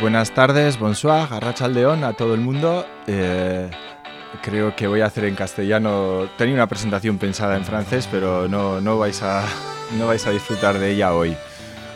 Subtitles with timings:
[0.00, 1.28] Buenas tardes, bonsoir,
[1.68, 2.86] León a todo el mundo.
[3.06, 3.68] Eh,
[4.40, 6.26] creo que voy a hacer en castellano.
[6.38, 9.44] Tenía una presentación pensada en francés, pero no, no, vais, a,
[9.98, 11.36] no vais a disfrutar de ella hoy.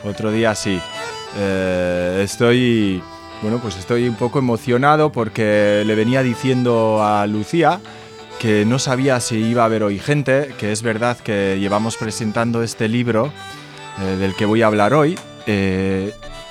[0.04, 0.78] Otro día sí.
[1.38, 3.02] Eh, estoy,
[3.40, 7.80] bueno, pues estoy un poco emocionado porque le venía diciendo a Lucía
[8.38, 12.62] que no sabía si iba a haber hoy gente, que es verdad que llevamos presentando
[12.62, 13.32] este libro
[14.02, 15.18] eh, del que voy a hablar hoy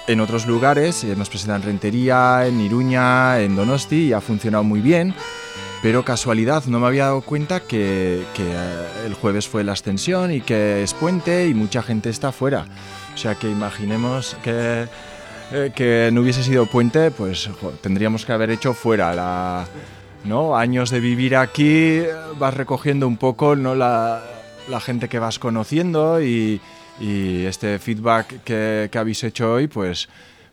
[0.08, 4.82] en otros lugares, nos presentan en Rentería, en Iruña, en Donosti y ha funcionado muy
[4.82, 5.14] bien.
[5.82, 10.42] Pero casualidad, no me había dado cuenta que, eh, el jueves fue la extensión y
[10.42, 12.66] que es puente y mucha gente está fuera.
[13.14, 14.88] O sea que imaginemos que,
[15.52, 17.50] eh, que no hubiese sido puente, pues
[17.82, 19.68] tendríamos que haber hecho fuera la,
[20.24, 20.56] ¿no?
[20.56, 22.02] Años de vivir aquí,
[22.40, 23.76] vas recogiendo un poco ¿no?
[23.76, 24.24] la,
[24.70, 26.62] la gente que vas conociendo y,
[27.00, 30.10] y este feedback que, habéis hecho hoy pues,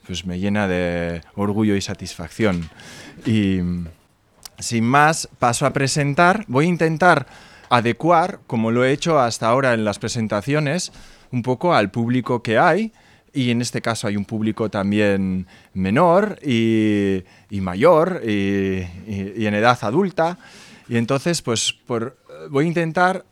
[0.07, 2.69] pues me llena de orgullo y satisfacción.
[3.27, 3.61] Y
[4.59, 6.45] sin más, paso a presentar.
[6.49, 7.27] Voy a intentar
[7.69, 10.93] adecuar, como lo he hecho hasta ahora en las presentaciones,
[11.31, 12.93] un poco al público que hay.
[13.33, 20.39] Y en este caso hay un público también menor y, mayor y, en edad adulta.
[20.89, 21.77] Y entonces, pues
[22.51, 23.25] voy a intentar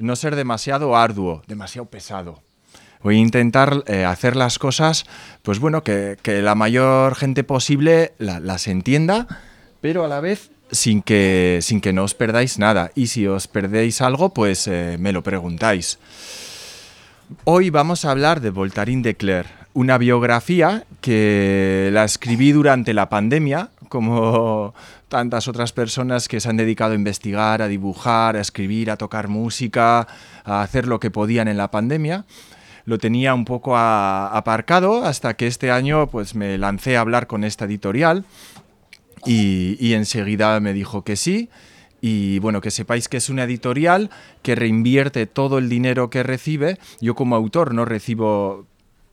[0.00, 2.42] no ser demasiado arduo, demasiado pesado.
[3.02, 5.06] Voy a intentar eh, hacer las cosas,
[5.42, 9.26] pues bueno, que, la mayor gente posible las entienda,
[9.80, 12.90] pero a la vez sin que, sin que no os perdáis nada.
[12.94, 15.98] Y si os perdéis algo, pues eh, me lo preguntáis.
[17.44, 23.08] Hoy vamos a hablar de Voltarín de Clerc, una biografía que la escribí durante la
[23.08, 24.74] pandemia, como
[25.08, 29.28] tantas otras personas que se han dedicado a investigar, a dibujar, a escribir, a tocar
[29.28, 30.06] música,
[30.44, 32.24] a hacer lo que podían en la pandemia.
[32.84, 37.44] Lo tenía un poco aparcado hasta que este año pues me lancé a hablar con
[37.44, 38.24] esta editorial
[39.26, 41.50] y, y enseguida me dijo que sí.
[42.00, 44.10] Y bueno, que sepáis que es una editorial
[44.42, 46.78] que reinvierte todo el dinero que recibe.
[47.00, 48.66] Yo como autor no recibo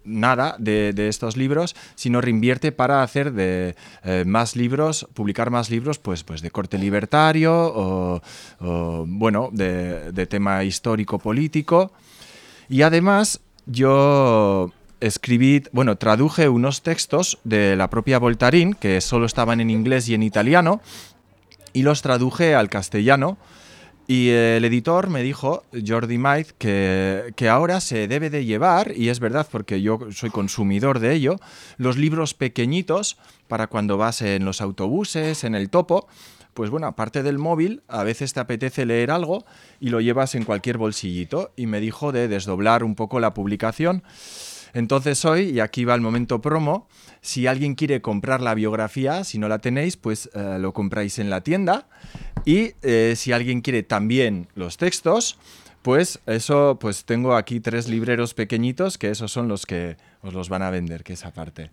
[0.07, 6.00] nada de, estos libros, sino reinvierte para hacer de eh, más libros, publicar más libros,
[6.00, 8.22] pues, pues de corte libertario o,
[9.06, 11.91] bueno, de, tema histórico-político.
[12.69, 19.62] Y además yo escribí, bueno, traduje unos textos de la propia Voltarín, que solo estaban
[19.62, 20.81] en inglés y en italiano,
[21.73, 23.38] y los traduje al castellano
[24.07, 29.09] y el editor me dijo, Jordi Maiz, que, que, ahora se debe de llevar, y
[29.09, 31.35] es verdad porque yo soy consumidor de ello,
[31.78, 33.17] los libros pequeñitos
[33.47, 36.07] para cuando vas en los autobuses, en el topo,
[36.57, 39.46] pues bueno, aparte del móvil, a veces te apetece leer algo
[39.79, 41.51] y lo llevas en cualquier bolsillito.
[41.56, 44.01] Y me dijo de desdoblar un poco la publicación.
[44.73, 46.88] Entonces hoy, y aquí va el momento promo,
[47.22, 51.29] si alguien quiere comprar la biografía, si no la tenéis, pues eh, lo compráis en
[51.29, 51.88] la tienda.
[52.45, 55.38] Y eh, si alguien quiere también los textos,
[55.81, 60.50] pues eso, pues tengo aquí tres libreros pequeñitos que esos son los que os los
[60.50, 61.69] van a vender, que es aparte.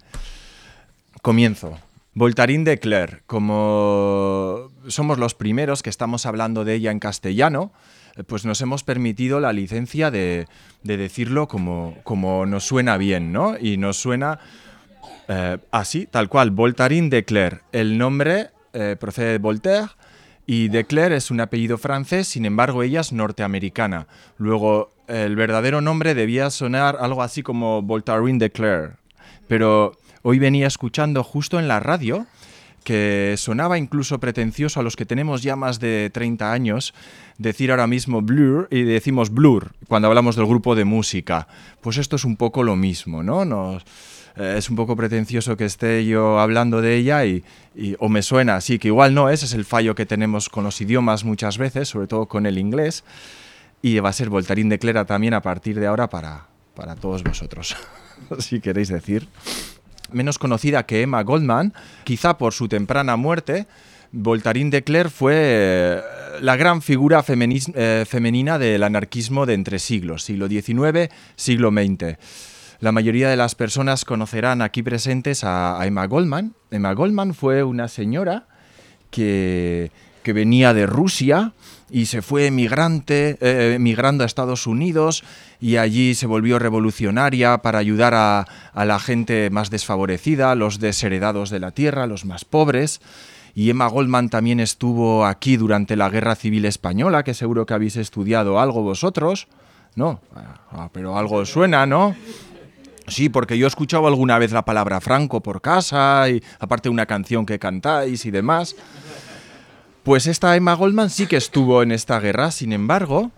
[1.23, 1.79] Comienzo.
[2.17, 7.73] Voltarín de Clerc, como somos los primeros que estamos hablando de ella en castellano,
[8.27, 10.47] pues nos hemos permitido la licencia de,
[10.83, 13.57] decirlo como, como, nos suena bien, ¿no?
[13.59, 14.39] Y nos suena
[15.29, 17.65] eh, así, tal cual, Voltarín de Clerc.
[17.73, 19.89] El nombre eh, procede de Voltaire
[20.47, 24.07] y de Claire es un apellido francés, sin embargo ella es norteamericana.
[24.37, 28.93] Luego, el verdadero nombre debía sonar algo así como Voltaire de Claire.
[29.49, 32.27] Pero hoy venía escuchando justo en la radio
[32.85, 36.95] que sonaba incluso pretencioso a los que tenemos ya más de 30 años
[37.39, 41.49] decir ahora mismo Blur y decimos Blur cuando hablamos del grupo de música.
[41.81, 43.45] Pues esto es un poco lo mismo, ¿no?
[43.45, 43.85] Nos,
[44.37, 47.45] eh, es un poco pretencioso que esté yo hablando de ella y,
[47.99, 50.81] o me suena así, que igual no, ese es el fallo que tenemos con los
[50.81, 53.05] idiomas muchas veces, sobre todo con el inglés,
[53.83, 57.23] y va a ser Voltarín de Clera también a partir de ahora para, para todos
[57.23, 57.77] vosotros,
[58.39, 59.29] si queréis decir.
[60.13, 61.73] Menos conocida que Emma Goldman,
[62.05, 63.67] quizá por su temprana muerte,
[64.17, 66.01] Voltarín de Clerc fue eh,
[66.41, 72.17] la gran figura eh, femenina del anarquismo de entre siglos, siglo XIX, siglo XX.
[72.79, 76.55] La mayoría de las personas conocerán aquí presentes a, Emma Goldman.
[76.71, 78.47] Emma Goldman fue una señora
[79.11, 79.91] que,
[80.25, 81.53] venía de Rusia
[81.95, 85.23] y se fue emigrante, eh, emigrando a Estados Unidos
[85.61, 91.51] y allí se volvió revolucionaria para ayudar a, a la gente más desfavorecida, los desheredados
[91.51, 93.01] de la tierra, los más pobres.
[93.55, 97.95] Y Emma Goldman también estuvo aquí durante la Guerra Civil Española, que seguro que habéis
[97.95, 99.47] estudiado algo vosotros.
[99.95, 102.17] No, ah, pero algo suena, ¿no?
[103.07, 107.07] Sí, porque yo he escuchado alguna vez la palabra Franco por casa, y aparte una
[107.07, 108.75] canción que cantáis y demás.
[110.05, 113.31] Pues esta Emma Goldman sí que estuvo en esta guerra, sin embargo,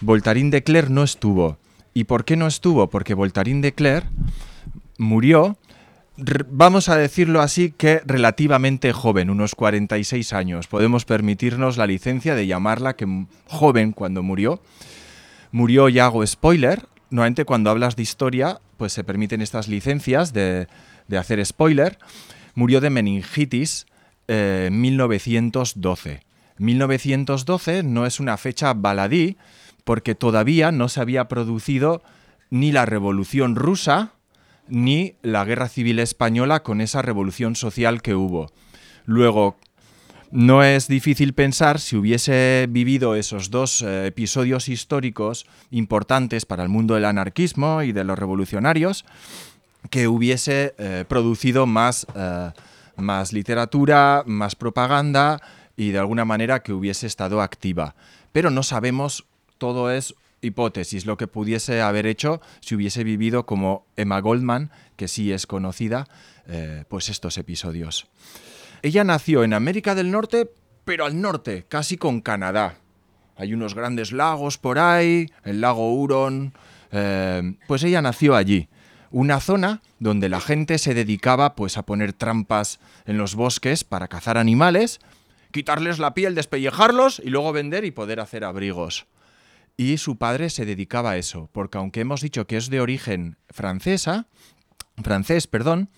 [0.00, 1.58] Voltarín de Clerc no estuvo.
[1.92, 2.88] ¿Y por qué no estuvo?
[2.88, 4.06] Porque Voltarín de Clerc
[4.96, 5.58] murió,
[6.50, 10.66] vamos a decirlo así, que relativamente joven, unos 46 años.
[10.66, 14.62] Podemos permitirnos la licencia de llamarla que joven cuando murió.
[15.52, 20.68] Murió, y hago spoiler, normalmente cuando hablas de historia, pues se permiten estas licencias de,
[21.14, 21.98] hacer spoiler.
[22.54, 23.93] Murió de meningitis en
[24.28, 26.22] eh, 1912.
[26.58, 29.36] 1912 no es una fecha baladí
[29.84, 32.02] porque todavía no se había producido
[32.50, 34.12] ni la Revolución Rusa
[34.68, 38.50] ni la Guerra Civil Española con esa revolución social que hubo.
[39.04, 39.56] Luego,
[40.30, 46.68] no es difícil pensar si hubiese vivido esos dos eh, episodios históricos importantes para el
[46.68, 49.04] mundo del anarquismo y de los revolucionarios,
[49.90, 52.06] que hubiese eh, producido más,
[52.96, 55.40] más literatura, más propaganda
[55.76, 57.94] y de alguna manera que hubiese estado activa.
[58.32, 59.26] Pero no sabemos,
[59.58, 65.08] todo es hipótesis, lo que pudiese haber hecho si hubiese vivido como Emma Goldman, que
[65.08, 66.06] sí es conocida,
[66.88, 68.06] pues estos episodios.
[68.82, 70.50] Ella nació en América del Norte,
[70.84, 72.76] pero al norte, casi con Canadá.
[73.36, 76.52] Hay unos grandes lagos por ahí, el lago Huron.
[76.92, 78.68] Eh, pues ella nació allí.
[79.14, 84.08] Una zona donde la gente se dedicaba pues, a poner trampas en los bosques para
[84.08, 84.98] cazar animales,
[85.52, 89.06] quitarles la piel, despellejarlos y luego vender y poder hacer abrigos.
[89.76, 93.36] Y su padre se dedicaba a eso, porque aunque hemos dicho que es de origen
[93.50, 94.26] francesa,
[95.00, 95.90] francés, perdón,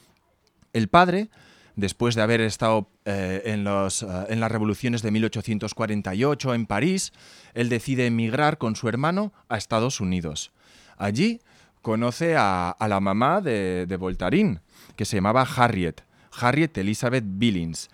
[0.74, 1.30] el padre
[1.74, 7.14] después de haber estado eh, en, los, eh, en las revoluciones de 1848 en París,
[7.54, 10.52] él decide emigrar con su hermano a Estados Unidos.
[10.98, 11.40] Allí
[11.86, 14.58] conoce a, la mamá de, de Voltarín,
[14.96, 16.02] que se llamaba Harriet,
[16.32, 17.90] Harriet Elizabeth Billings.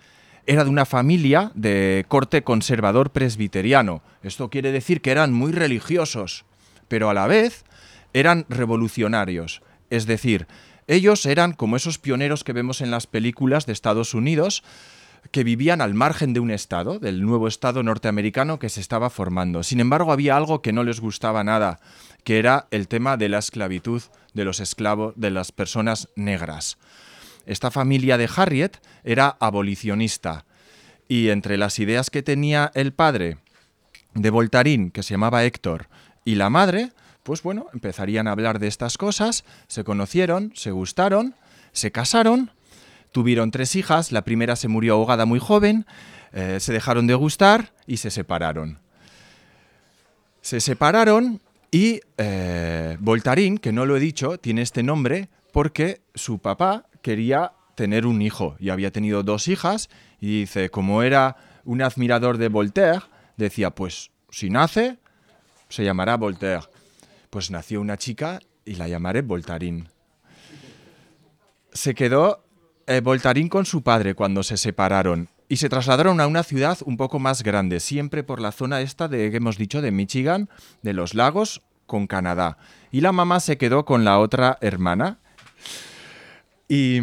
[0.47, 4.01] Era de una familia de corte conservador presbiteriano.
[4.23, 6.43] Esto quiere decir que eran muy religiosos,
[6.87, 7.65] pero a la vez
[8.13, 9.61] eran revolucionarios.
[9.91, 10.47] Es decir,
[10.87, 14.63] ellos eran como esos pioneros que vemos en las películas de Estados Unidos,
[15.31, 19.63] que vivían al margen de un Estado, del nuevo Estado norteamericano que se estaba formando.
[19.63, 21.79] Sin embargo, había algo que no les gustaba nada,
[22.23, 24.01] que era el tema de la esclavitud
[24.33, 26.77] de los esclavos, de las personas negras.
[27.45, 30.45] Esta familia de Harriet era abolicionista
[31.07, 33.37] y entre las ideas que tenía el padre
[34.13, 35.87] de Voltarín, que se llamaba Héctor,
[36.23, 36.91] y la madre,
[37.23, 41.35] pues bueno, empezarían a hablar de estas cosas, se conocieron, se gustaron,
[41.71, 42.51] se casaron,
[43.13, 45.85] tuvieron tres hijas, la primera se murió ahogada muy joven,
[46.33, 48.79] eh, se dejaron de gustar y se separaron.
[50.41, 51.39] Se separaron
[51.71, 52.97] y eh,
[53.61, 58.57] que no lo he dicho, tiene este nombre porque su papá quería tener un hijo
[58.59, 59.89] y había tenido dos hijas
[60.19, 63.03] y dice, como era un admirador de Voltaire,
[63.37, 64.97] decía, pues si nace,
[65.69, 66.67] se llamará Voltaire
[67.33, 69.89] pues nació una chica y la llamaré Voltarín.
[71.71, 72.42] Se quedó
[72.87, 76.97] eh, Voltarín con su padre cuando se separaron y se trasladaron a una ciudad un
[76.97, 80.49] poco más grande, siempre por la zona esta de que hemos dicho de Michigan,
[80.81, 82.57] de los lagos con Canadá.
[82.91, 85.19] Y la mamá se quedó con la otra hermana.
[86.67, 86.99] Y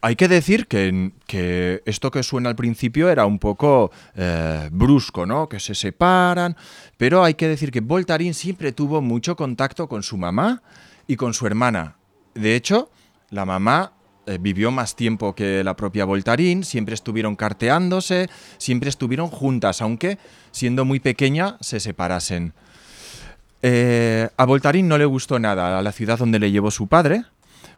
[0.00, 5.48] hay que decir que, esto que suena al principio era un poco eh, brusco, ¿no?
[5.48, 6.56] Que se separan,
[6.96, 10.62] pero hay que decir que Voltarín siempre tuvo mucho contacto con su mamá
[11.06, 11.96] y con su hermana.
[12.34, 12.90] De hecho,
[13.30, 13.92] la mamá
[14.28, 20.18] eh, vivió más tiempo que la propia Voltarín, siempre estuvieron carteándose, siempre estuvieron juntas, aunque
[20.50, 22.52] siendo muy pequeña se separasen.
[23.62, 27.24] Eh, a Voltarín no le gustó nada a la ciudad donde le llevó su padre.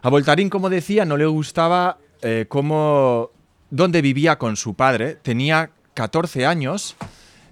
[0.03, 3.31] A Voltarín, como decía, no le gustaba eh, cómo,
[3.71, 5.15] dónde vivía con su padre.
[5.23, 6.97] Tenía 14 años.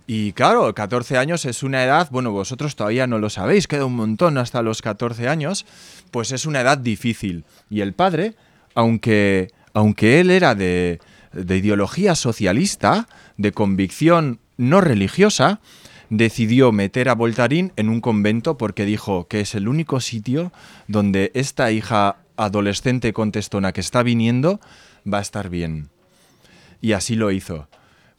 [0.09, 3.95] Y claro, 14 años es una edad, bueno, vosotros todavía no lo sabéis, queda un
[3.95, 5.67] montón hasta los 14 años,
[6.11, 7.45] pues es una edad difícil.
[7.69, 8.35] Y el padre,
[8.79, 11.01] aunque, aunque él era de,
[11.33, 15.59] de ideología socialista, de convicción no religiosa,
[16.11, 20.53] decidió meter a Voltarín en un convento porque dijo que es el único sitio
[20.87, 24.61] donde esta hija adolescente contestona que está viniendo
[25.13, 25.89] va a estar bien.
[26.81, 27.67] Y así lo hizo.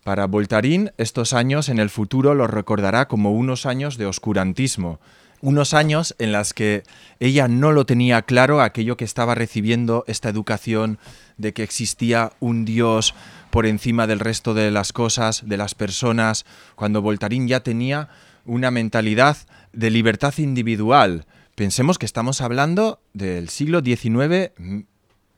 [0.03, 4.99] Para Voltarín, estos años en el futuro los recordará como unos años de oscurantismo,
[5.41, 6.83] unos años en las que
[7.19, 10.99] ella no lo tenía claro aquello que estaba recibiendo esta educación
[11.37, 13.13] de que existía un Dios
[13.49, 18.09] por encima del resto de las cosas, de las personas, cuando Voltarín ya tenía
[18.45, 19.37] una mentalidad
[19.73, 21.25] de libertad individual,
[21.59, 24.53] Pensemos que estamos hablando del siglo XIX.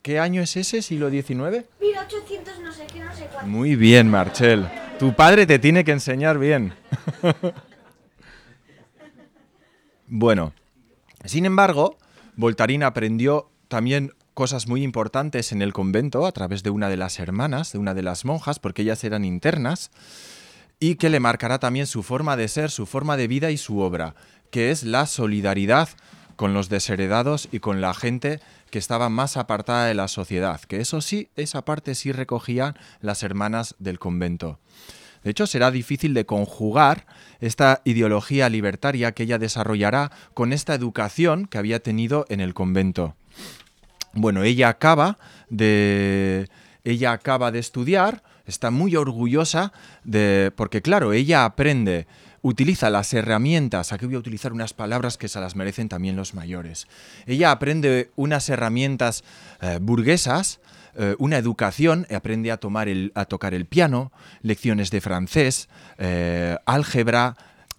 [0.03, 1.65] ¿Qué año es ese, siglo XIX?
[1.81, 3.47] 1800 no sé qué, no sé cuánto.
[3.47, 4.67] Muy bien, Marcel.
[4.99, 6.75] Tu padre te tiene que enseñar bien.
[10.11, 10.53] bueno,
[11.23, 11.97] sin embargo,
[12.35, 17.17] Voltarín aprendió también cosas muy importantes en el convento a través de una de las
[17.17, 19.89] hermanas, de una de las monjas, porque ellas eran internas,
[20.81, 23.79] y que le marcará también su forma de ser, su forma de vida y su
[23.79, 24.15] obra,
[24.49, 25.87] que es la solidaridad
[26.35, 30.81] con los desheredados y con la gente que estaba más apartada de la sociedad, que
[30.81, 34.59] eso sí, esa parte sí recogían las hermanas del convento.
[35.23, 37.05] De hecho, será difícil de conjugar
[37.39, 43.15] esta ideología libertaria que ella desarrollará con esta educación que había tenido en el convento.
[44.13, 45.17] Bueno, ella acaba
[45.49, 46.49] de
[46.83, 49.71] ella acaba de estudiar, está muy orgullosa
[50.03, 52.07] de porque claro, ella aprende
[52.41, 56.33] utiliza las herramientas, aquí voy a utilizar unas palabras que se las merecen también los
[56.33, 56.87] mayores.
[57.25, 59.23] Ella aprende unas herramientas
[59.61, 60.59] eh, burguesas,
[60.95, 66.57] eh, una educación, aprende a, tomar el, a tocar el piano, lecciones de francés, eh,
[66.65, 67.35] álgebra,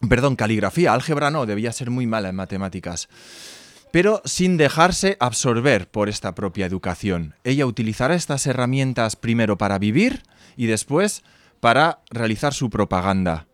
[0.09, 3.09] perdón, caligrafía, álgebra no, debía ser muy mala en matemáticas
[3.93, 7.35] pero sin dejarse absorber por esta propia educación.
[7.45, 10.23] Ella utilizará estas herramientas primero para vivir
[10.57, 11.23] y después
[11.61, 13.47] para realizar su propaganda.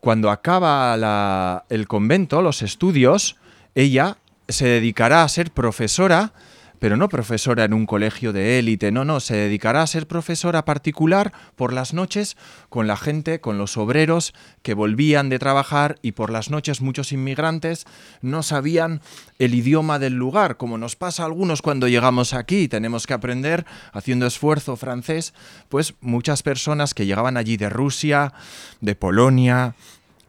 [0.00, 3.36] Cuando acaba el convento, los estudios,
[3.74, 6.32] ella se dedicará a ser profesora
[6.78, 10.64] pero no profesora en un colegio de élite, no, no, se dedicará a ser profesora
[10.64, 12.36] particular por las noches
[12.68, 17.12] con la gente, con los obreros que volvían de trabajar y por las noches muchos
[17.12, 17.84] inmigrantes
[18.20, 19.00] no sabían
[19.38, 23.66] el idioma del lugar, como nos pasa a algunos cuando llegamos aquí, tenemos que aprender
[23.92, 25.34] haciendo esfuerzo francés,
[25.68, 28.32] pues muchas personas que llegaban allí de Rusia,
[28.80, 29.74] de Polonia,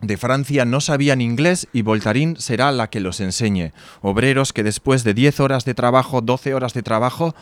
[0.01, 3.71] de Francia no sabían inglés y Voltarín será la que los enseñe.
[4.01, 7.35] Obreros que después de 10 horas de trabajo, 12 horas de trabajo,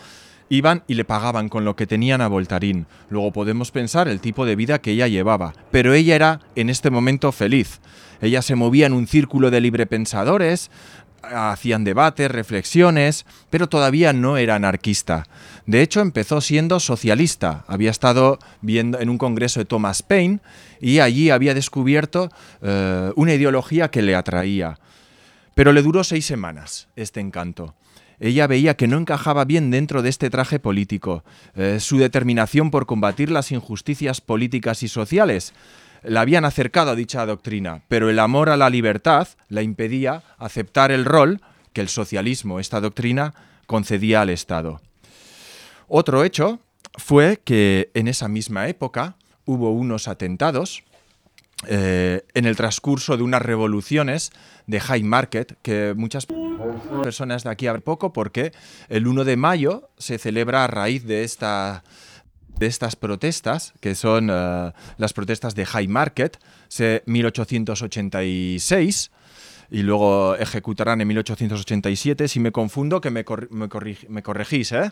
[0.49, 2.85] iban y le pagaban con lo que tenían a Voltarín.
[3.09, 6.89] Luego podemos pensar el tipo de vida que ella llevaba, pero ella era en este
[6.89, 7.81] momento feliz.
[8.21, 10.71] Ella se movía en un círculo de librepensadores,
[11.31, 15.27] hacían debates, reflexiones, pero todavía no era anarquista.
[15.65, 17.63] De hecho, empezó siendo socialista.
[17.67, 20.39] Había estado viendo en un congreso de Thomas Paine
[20.79, 22.29] y allí había descubierto
[22.61, 24.79] eh, una ideología que le atraía.
[25.55, 27.75] Pero le duró seis semanas este encanto.
[28.19, 31.23] Ella veía que no encajaba bien dentro de este traje político.
[31.55, 35.53] Eh, su determinación por combatir las injusticias políticas y sociales
[36.07, 40.91] la habían acercado a dicha doctrina, pero el amor a la libertad la impedía aceptar
[40.91, 41.41] el rol
[41.73, 43.33] que el socialismo, esta doctrina,
[43.67, 44.81] concedía al Estado.
[45.87, 46.59] Otro hecho
[46.97, 50.83] fue que en esa misma época hubo unos atentados
[51.67, 54.31] eh, en el transcurso de unas revoluciones
[54.67, 56.27] de High Market, que muchas
[57.03, 58.51] personas de aquí hablan poco porque
[58.89, 61.83] el 1 de mayo se celebra a raíz de esta
[62.57, 69.11] de estas protestas, que son eh, las protestas de High Market, se 1886
[69.71, 72.27] y luego ejecutarán en 1887.
[72.27, 74.91] Si me confundo, que me, me, corregís, ¿eh?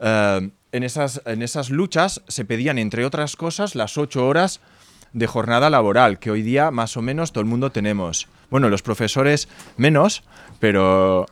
[0.00, 0.50] ¿eh?
[0.72, 4.60] en, esas, en esas luchas se pedían, entre otras cosas, las ocho horas
[5.12, 8.28] de jornada laboral, que hoy día más o menos todo el mundo tenemos.
[8.50, 10.22] Bueno, los profesores menos,
[10.58, 11.26] pero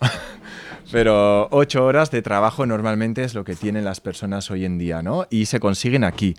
[0.93, 5.03] Pero ocho horas de trabajo normalmente es lo que tienen las personas hoy en día,
[5.03, 5.27] ¿no?
[5.31, 6.35] Y se consiguen aquí.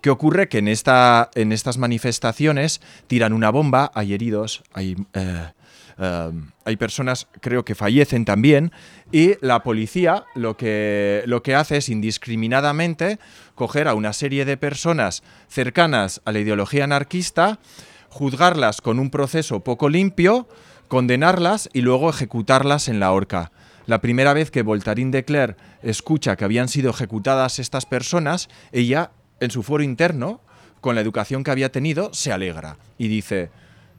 [0.00, 0.48] ¿Qué ocurre?
[0.48, 5.52] Que en, esta, en estas manifestaciones tiran una bomba, hay heridos, hay, eh,
[5.98, 6.30] eh,
[6.64, 8.72] hay personas, creo que fallecen también,
[9.12, 13.18] y la policía lo que, lo que hace es indiscriminadamente
[13.54, 17.60] coger a una serie de personas cercanas a la ideología anarquista,
[18.08, 20.48] juzgarlas con un proceso poco limpio,
[20.88, 23.52] condenarlas y luego ejecutarlas en la horca.
[23.86, 29.10] La primera vez que Voltarín de Clerc escucha que habían sido ejecutadas estas personas, ella,
[29.40, 30.40] en su foro interno,
[30.80, 33.50] con la educación que había tenido, se alegra y dice,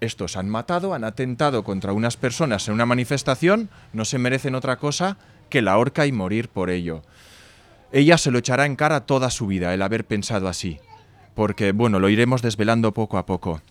[0.02, 4.78] estos han matado, han atentado contra unas personas en una manifestación, no se merecen otra
[4.78, 5.18] cosa
[5.50, 7.04] que la horca y morir por ello.
[7.92, 10.80] Ella se lo echará en cara toda su vida el haber pensado así,
[11.36, 13.62] porque, bueno, lo iremos desvelando poco a poco.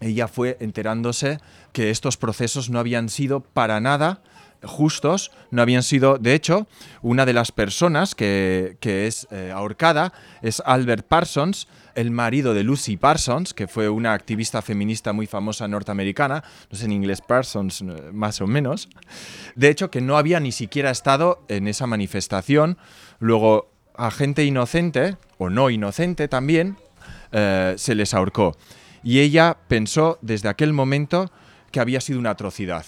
[0.00, 1.40] Ella fue enterándose
[1.72, 4.22] que estos procesos no habían sido para nada
[4.62, 6.66] justos no habían sido, de hecho,
[7.02, 12.96] una de las personas que, es eh, ahorcada es Albert Parsons, el marido de Lucy
[12.96, 18.10] Parsons, que fue una activista feminista muy famosa norteamericana, no sé en inglés Parsons eh,
[18.12, 18.88] más o menos,
[19.54, 22.78] de hecho que no había ni siquiera estado en esa manifestación,
[23.18, 26.76] luego a gente inocente, o no inocente también,
[27.32, 28.56] eh, se les ahorcó.
[29.02, 31.30] Y ella pensó desde aquel momento
[31.70, 32.84] que había sido una atrocidad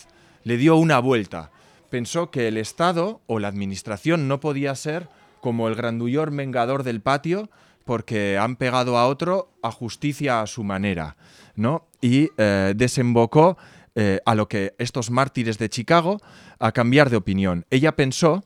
[0.49, 1.51] le dio una vuelta.
[1.91, 5.09] Pensó que el Estado o la Administración no podía ser
[5.41, 7.51] como el grandullor mengador del patio
[7.85, 11.17] porque han pegado a otro a justicia a su manera,
[11.55, 11.87] ¿no?
[12.03, 13.57] Y eh, desembocó
[13.95, 16.21] eh, a lo que estos mártires de Chicago
[16.59, 17.65] a cambiar de opinión.
[17.71, 18.45] Ella pensó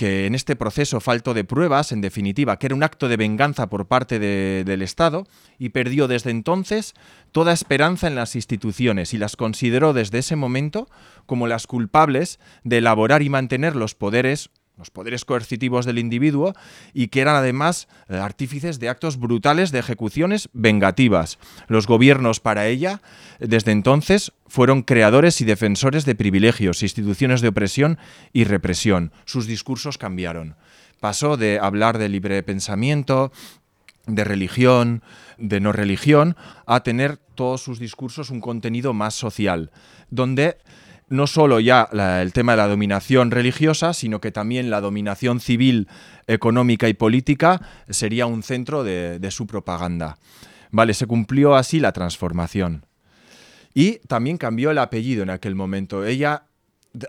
[0.00, 3.68] que en este proceso falto de pruebas, en definitiva, que era un acto de venganza
[3.68, 5.26] por parte del Estado,
[5.58, 6.94] y perdió desde entonces
[7.32, 10.88] toda esperanza en las instituciones y las consideró desde ese momento
[11.26, 14.48] como las culpables de elaborar y mantener los poderes
[14.80, 16.54] los poderes coercitivos del individuo
[16.94, 21.38] y que eran además eh, artífices de actos brutales de ejecuciones vengativas.
[21.68, 23.02] Los gobiernos para ella,
[23.38, 27.98] desde entonces, fueron creadores y defensores de privilegios, instituciones de opresión
[28.32, 29.12] y represión.
[29.26, 30.56] Sus discursos cambiaron.
[30.98, 33.32] Pasó de hablar de libre pensamiento,
[34.06, 35.02] de religión,
[35.36, 39.70] de no religión, a tener todos sus discursos un contenido más social,
[40.10, 40.56] donde
[41.10, 45.88] no solo ya el tema de la dominación religiosa, sino que también la dominación civil,
[46.28, 50.18] económica y política sería un centro de, su propaganda.
[50.70, 52.86] Vale, se cumplió así la transformación.
[53.74, 56.04] Y también cambió el apellido en aquel momento.
[56.04, 56.44] Ella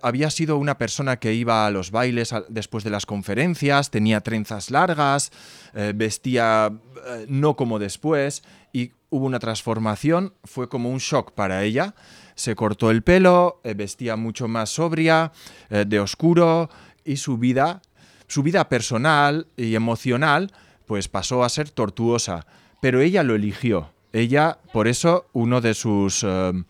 [0.02, 4.72] había sido una persona que iba a los bailes después de las conferencias, tenía trenzas
[4.72, 5.32] largas,
[5.76, 6.72] eh, vestía
[7.08, 8.44] eh, no como después,
[8.74, 11.94] y hubo una transformación, fue como un shock para ella
[12.42, 15.32] se cortó el pelo, eh, vestía mucho más sobria,
[15.70, 16.70] eh, de oscuro,
[17.06, 17.82] y su vida,
[18.28, 20.52] su vida personal y emocional,
[20.88, 22.48] pues pasó a ser tortuosa.
[22.82, 23.92] Pero ella lo eligió.
[24.12, 26.26] Ella, por eso, uno de sus.
[26.26, 26.64] Eh,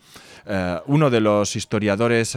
[0.86, 2.36] uno de los historiadores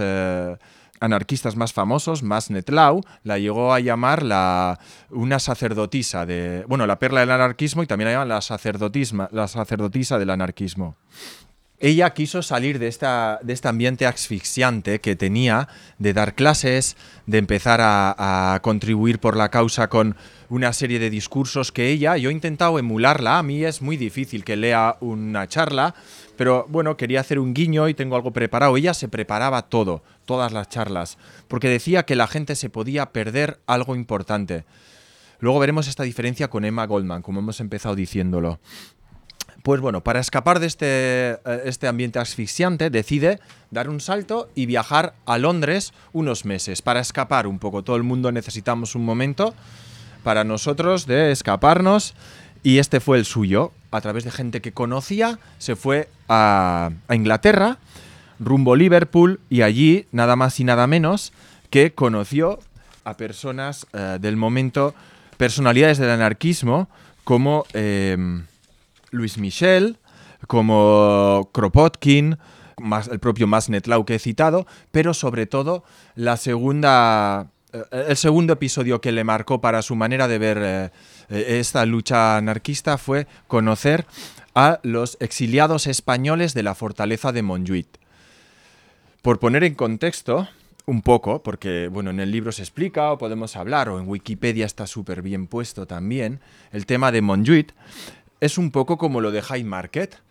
[1.00, 7.22] anarquistas más famosos, Masnetlau, la llegó a llamar la, una sacerdotisa de, bueno, la perla
[7.22, 10.96] del anarquismo y también la llaman la, la sacerdotisa del anarquismo
[11.79, 15.67] ella quiso salir de, esta, de este ambiente asfixiante que tenía,
[16.00, 20.15] de dar clases, de empezar a, contribuir por la causa con
[20.50, 24.45] una serie de discursos que ella, yo he intentado emularla, a mí es muy difícil
[24.45, 25.95] que lea una charla,
[26.38, 28.78] pero bueno, quería hacer un guiño y tengo algo preparado.
[28.78, 33.60] Ella se preparaba todo, todas las charlas, porque decía que la gente se podía perder
[33.67, 34.65] algo importante.
[35.39, 38.60] Luego veremos esta diferencia con Emma Goldman, como hemos empezado diciéndolo.
[39.65, 43.39] Pues bueno, para escapar de este, eh, este, ambiente asfixiante, decide
[43.71, 46.84] dar un salto y viajar a Londres unos meses.
[46.84, 49.56] Para escapar un poco, todo el mundo necesitamos un momento
[50.23, 52.13] para nosotros de escaparnos
[52.62, 53.71] y este fue el suyo.
[53.89, 57.80] A través de gente que conocía, se fue a, Inglaterra,
[58.38, 61.34] rumbo Liverpool y allí nada más y nada menos
[61.71, 62.60] que conoció
[63.04, 64.93] a personas eh, del momento,
[65.38, 66.88] personalidades del anarquismo
[67.23, 67.65] como...
[67.73, 68.45] Eh,
[69.12, 69.98] Luis Michel,
[70.48, 72.38] como Kropotkin,
[72.82, 75.84] más, el propio Masnetlau que he citado, pero sobre todo
[76.15, 80.89] la segunda, eh, el segundo episodio que le marcó para su manera de ver eh,
[81.30, 84.06] eh, esta lucha anarquista fue conocer
[84.54, 87.88] a los exiliados españoles de la fortaleza de Montjuïc.
[89.22, 90.48] Por poner en contexto,
[90.86, 94.65] un poco, porque bueno, en el libro se explica o podemos hablar, o en Wikipedia
[94.65, 96.39] está súper bien puesto también,
[96.72, 97.74] el tema de Montjuïc
[98.45, 100.21] es un poco como lo de High Market,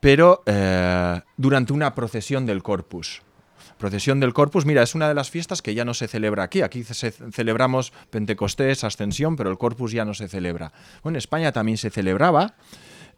[0.00, 3.22] pero eh, durante una procesión del Corpus.
[3.78, 6.62] Procesión del Corpus, mira, es una de las fiestas que ya no se celebra aquí.
[6.62, 10.72] Aquí celebramos Pentecostés, Ascensión, pero el Corpus ya no se celebra.
[11.02, 12.54] Bueno, en España también se celebraba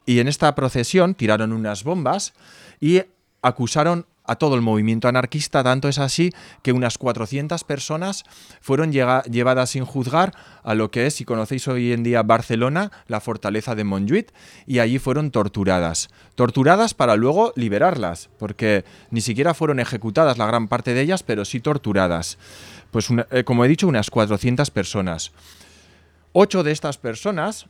[0.05, 2.33] y en esta procesión tiraron unas bombas
[2.79, 3.03] y
[3.41, 8.25] acusaron a todo el movimiento anarquista, tanto es así que unas 400 personas
[8.61, 13.21] fueron llevadas sin juzgar a lo que es, si conocéis hoy en día Barcelona, la
[13.21, 14.33] fortaleza de Montjuïc,
[14.67, 16.09] y allí fueron torturadas.
[16.35, 21.45] Torturadas para luego liberarlas, porque ni siquiera fueron ejecutadas la gran parte de ellas, pero
[21.45, 22.37] sí torturadas.
[22.91, 25.31] Pues eh, como he dicho, unas 400 personas.
[26.33, 27.67] Ocho de estas personas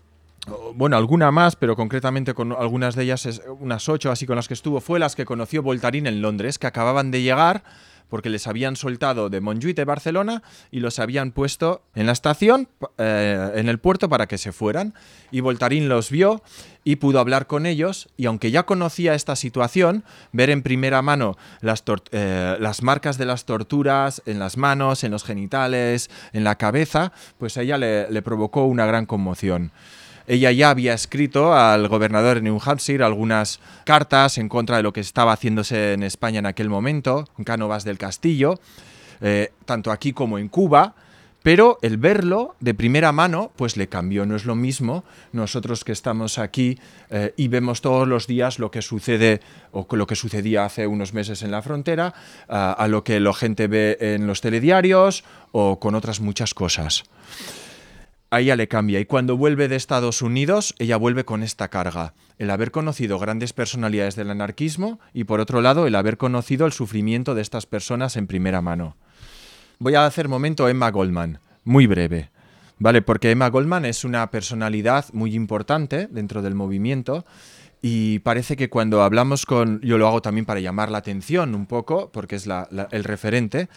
[0.76, 4.54] bueno, alguna más, pero concretamente con algunas de ellas, unas ocho así con las que
[4.54, 7.64] estuvo, fue las que conoció Voltarín en Londres, que acababan de llegar
[8.10, 12.70] porque les habían soltado de Montjuïc de Barcelona y los habían puesto en la estación,
[12.98, 14.94] eh, en el puerto, para que se fueran.
[15.32, 16.42] Y Voltarín los vio
[16.84, 21.38] y pudo hablar con ellos y aunque ya conocía esta situación, ver en primera mano
[21.62, 27.12] las, eh, marcas de las torturas en las manos, en los genitales, en la cabeza,
[27.38, 29.72] pues a ella le provocó una gran conmoción.
[30.28, 34.92] Ella ya había escrito al gobernador de New Hampshire algunas cartas en contra de lo
[34.92, 38.60] que estaba haciéndose en España en aquel momento, en Cánovas del Castillo,
[39.22, 40.96] eh, tanto aquí como en Cuba,
[41.44, 44.26] Pero el verlo de primera mano, pues le cambió.
[44.26, 46.78] No es lo mismo nosotros que estamos aquí
[47.10, 49.40] eh, y vemos todos los días lo que sucede
[49.72, 52.14] o lo que sucedía hace unos meses en la frontera,
[52.50, 57.06] a lo que la gente ve en los telediarios o con otras muchas cosas.
[58.30, 62.14] A ella le cambia y cuando vuelve de Estados Unidos, ella vuelve con esta carga
[62.38, 66.74] el haber conocido grandes personalidades del anarquismo y por otro lado el haber conocido el
[66.74, 68.98] sufrimiento de estas personas en primera mano.
[69.80, 72.30] Voy a hacer momento Emma Goldman, muy breve,
[72.80, 73.02] ¿vale?
[73.02, 77.26] Porque Emma Goldman es una personalidad muy importante dentro del movimiento
[77.82, 81.68] y parece que cuando hablamos con, yo lo hago también para llamar la atención un
[81.68, 82.48] poco, porque es
[82.92, 83.70] el referente,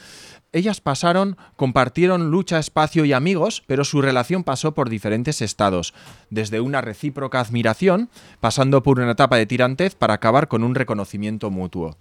[0.53, 5.95] ellas pasaron, compartieron lucha, espacio y amigos, pero su relación pasó por diferentes estados,
[6.29, 8.11] desde una recíproca admiración,
[8.41, 11.97] pasando por una etapa de tirantez para acabar con un reconocimiento mutuo.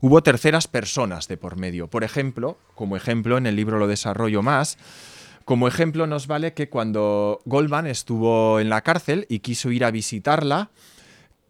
[0.00, 1.88] Hubo terceras personas de por medio.
[1.88, 4.78] Por ejemplo, como ejemplo, en el libro lo desarrollo más,
[5.44, 9.90] como ejemplo nos vale que cuando Goldman estuvo en la cárcel y quiso ir a
[9.90, 10.70] visitarla,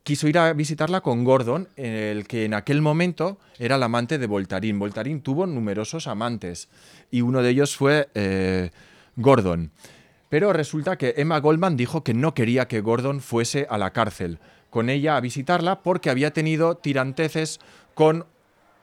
[0.09, 4.27] quiso ir a visitarla con Gordon, el que en aquel momento era el amante de
[4.27, 4.79] Voltarín.
[4.79, 6.71] Voltarín tuvo numerosos amantes
[7.11, 8.71] y uno de ellos fue eh,
[9.17, 9.71] Gordon.
[10.31, 14.39] Pero resulta que Emma Goldman dijo que no quería que Gordon fuese a la cárcel
[14.71, 17.61] con ella a visitarla porque había tenido tiranteces
[17.93, 18.25] con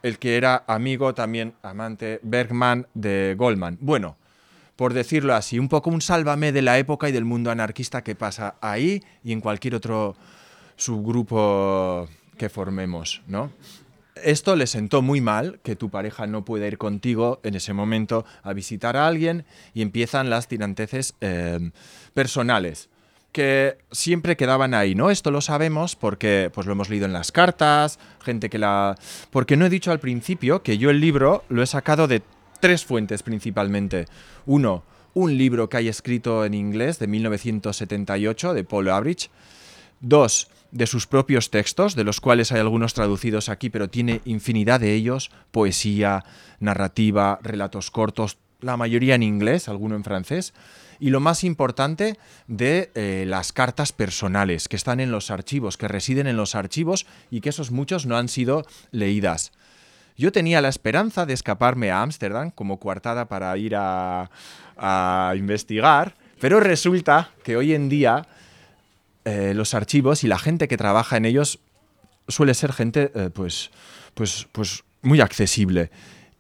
[0.04, 3.80] el que era amigo también, amante Bergman de Goldman.
[3.82, 4.16] Bueno,
[4.76, 8.14] por decirlo así, un poco un sálvame de la época y del mundo anarquista que
[8.14, 10.16] pasa ahí y en cualquier otro
[10.76, 12.08] subgrupo
[12.38, 13.52] que formemos, ¿no?
[14.16, 18.26] Esto le sentó muy mal que tu pareja no pueda ir contigo en ese momento
[18.44, 21.72] a visitar a alguien y empiezan las tiranteces eh,
[22.14, 22.90] personales
[23.36, 25.12] que siempre quedaban ahí, ¿no?
[25.12, 28.96] Esto lo sabemos porque pues lo hemos leído en las cartas, gente que la
[29.30, 32.22] porque no he dicho al principio que yo el libro lo he sacado de
[32.62, 34.06] tres fuentes principalmente.
[34.46, 39.28] Uno, un libro que hay escrito en inglés de 1978 de Paul Average.
[40.00, 44.82] Dos, de sus propios textos, de los cuales hay algunos traducidos aquí, pero tiene infinidad
[44.82, 46.26] de ellos, poesía,
[46.60, 50.54] narrativa, relatos cortos, la mayoría en inglés, alguno en francés,
[51.00, 55.88] y lo más importante de eh, las cartas personales que están en los archivos, que
[55.88, 59.54] residen en los archivos y que esos muchos no han sido leídas.
[60.18, 64.30] Yo tenía la esperanza de escaparme a Ámsterdam como coartada para ir a,
[64.76, 68.28] a investigar, pero resulta que hoy en día
[69.26, 71.60] eh, los archivos y la gente que trabaja en ellos
[72.28, 73.72] suele ser gente eh, pues,
[74.14, 75.90] pues, pues muy accesible.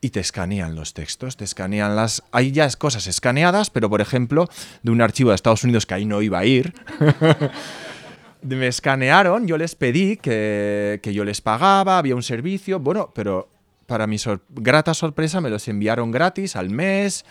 [0.01, 2.21] Y te escanean los textos, te escanean las...
[2.31, 4.47] Hay ya cosas escaneadas, pero por ejemplo,
[4.83, 6.75] de un archivo de Estados Unidos que ahí no iba a ir,
[8.43, 13.49] me escanearon, yo les pedí que, que, yo les pagaba, había un servicio, bueno, pero
[13.87, 14.17] para mi
[14.49, 17.25] grata sorpresa me los enviaron gratis al mes,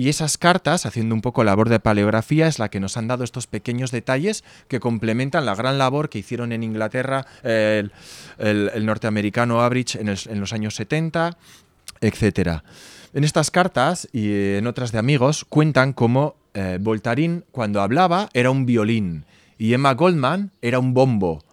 [0.00, 3.22] y esas cartas, haciendo un poco labor de paleografía, es la que nos han dado
[3.22, 7.92] estos pequeños detalles que complementan la gran labor que hicieron en Inglaterra el,
[8.82, 11.36] norteamericano Average en, los años 70,
[12.00, 12.62] etc.
[13.12, 16.78] En estas cartas y en otras de amigos cuentan cómo eh,
[17.52, 19.26] cuando hablaba era un violín
[19.58, 21.44] y Emma Goldman era un bombo,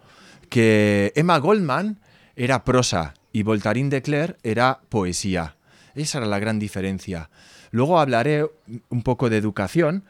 [0.48, 2.00] que Emma Goldman
[2.34, 5.56] era prosa y Voltarín de Clare era poesía.
[5.94, 7.28] Esa era la gran diferencia.
[7.70, 8.46] Luego hablaré
[8.88, 10.04] un poco de educación,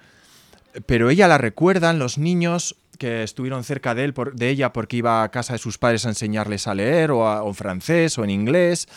[0.87, 5.23] pero ella la recuerdan los niños que estuvieron cerca de, él, de ella porque iba
[5.23, 8.31] a casa de sus padres a enseñarles a leer o, o en francés o en
[8.31, 8.89] inglés.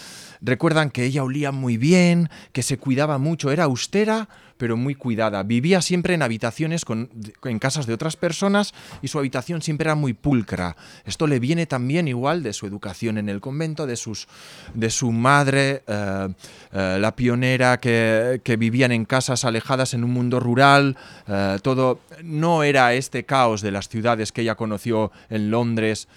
[0.42, 4.28] Recuerdan que ella olía muy bien, que se cuidaba mucho, era austera,
[4.62, 5.42] pero muy cuidada.
[5.42, 10.14] Vivía siempre en habitaciones en casas de otras personas y su habitación siempre era muy
[10.14, 10.76] pulcra.
[11.04, 14.28] Esto le viene también igual de su educación en el convento, de, sus,
[14.76, 16.28] de su madre, eh,
[16.74, 20.96] eh, la pionera, que, que, vivían en casas alejadas en un mundo rural.
[21.28, 26.08] Eh, todo no era este caos de las ciudades que ella conoció en Londres,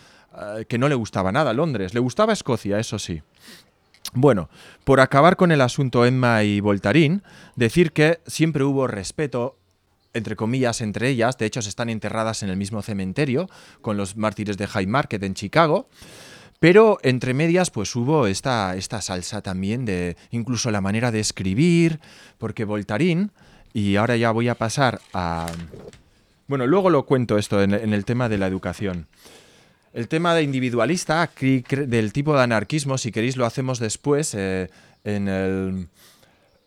[0.68, 1.94] que no le gustaba nada Londres.
[1.94, 3.22] Le gustaba Escocia, eso sí.
[4.12, 4.48] Bueno,
[4.84, 7.22] por acabar con el asunto Emma y Voltarín,
[7.56, 9.56] decir que siempre hubo respeto
[10.14, 13.50] entre comillas, entre ellas, de hecho están enterradas en el mismo cementerio,
[13.82, 15.88] con los mártires de High Market en Chicago,
[16.60, 22.00] pero entre medias pues hubo esta, esta salsa también de incluso la manera de escribir,
[22.38, 23.32] porque Voltarín,
[23.72, 25.46] y ahora ya voy a pasar a...
[26.46, 29.08] Bueno, luego lo cuento esto en, en el tema de la educación.
[29.94, 34.68] El tema de individualista, del tipo de anarquismo, si queréis lo hacemos después eh,
[35.04, 35.88] en,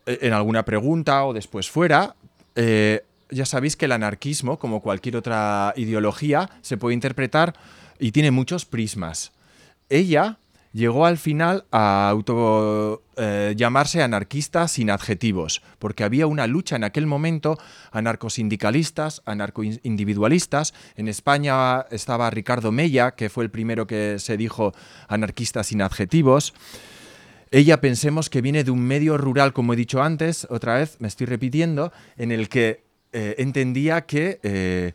[0.06, 2.16] en, alguna pregunta o después fuera.
[2.56, 7.52] Eh, ya sabéis que el anarquismo, como cualquier otra ideología, se puede interpretar
[7.98, 9.32] y tiene muchos prismas.
[9.90, 10.38] Ella
[10.72, 16.84] llegó al final a auto, eh, llamarse anarquista sin adjetivos, porque había una lucha en
[16.84, 17.58] aquel momento
[17.90, 20.74] anarcosindicalistas, anarcoindividualistas.
[20.96, 24.72] En España estaba Ricardo Mella, que fue el primero que se dijo
[25.08, 26.54] anarquista sin adjetivos.
[27.50, 31.08] Ella pensemos que viene de un medio rural, como he dicho antes, otra vez me
[31.08, 34.92] estoy repitiendo, en el que eh, entendía que, eh,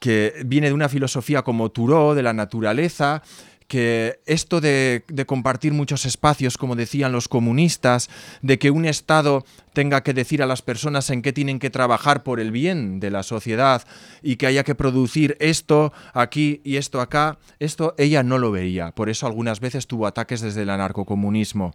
[0.00, 3.22] que viene de una filosofía como Thoreau, de la naturaleza,
[3.68, 8.10] que esto de, compartir muchos espacios, como decían los comunistas,
[8.42, 12.22] de que un Estado tenga que decir a las personas en qué tienen que trabajar
[12.22, 13.82] por el bien de la sociedad
[14.22, 18.92] y que haya que producir esto aquí y esto acá, esto ella no lo veía.
[18.92, 21.74] Por eso algunas veces tuvo ataques desde el anarcocomunismo.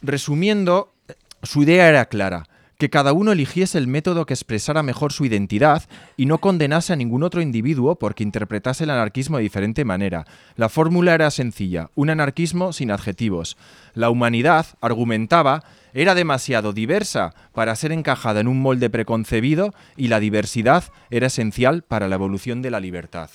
[0.00, 0.94] Resumiendo,
[1.42, 2.48] su idea era clara
[2.82, 5.84] que cada uno eligiese el método que expresara mejor su identidad
[6.16, 10.26] y no condenase a ningún otro individuo porque interpretase el anarquismo de diferente manera.
[10.56, 13.56] La fórmula era sencilla, un anarquismo sin adjetivos.
[13.94, 15.62] La humanidad, argumentaba,
[15.94, 21.82] era demasiado diversa para ser encajada en un molde preconcebido y la diversidad era esencial
[21.82, 23.30] para la evolución de la libertad.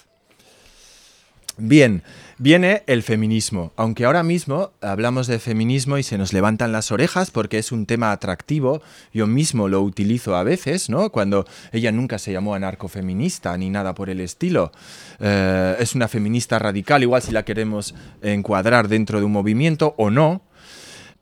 [1.58, 2.04] Bien,
[2.40, 7.32] viene el feminismo, aunque ahora mismo hablamos de feminismo y se nos levantan las orejas
[7.32, 8.82] porque es un tema atractivo,
[9.14, 11.12] yo mismo lo utilizo a veces, ¿no?
[11.12, 14.72] Cuando ella nunca se llamó anarcofeminista ni nada por el estilo,
[15.20, 20.12] eh, es una feminista radical, igual si la queremos encuadrar dentro de un movimiento o
[20.12, 20.44] no,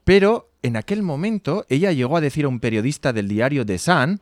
[0.04, 4.20] pero en aquel momento ella llegó a decir a un periodista del diario The Sun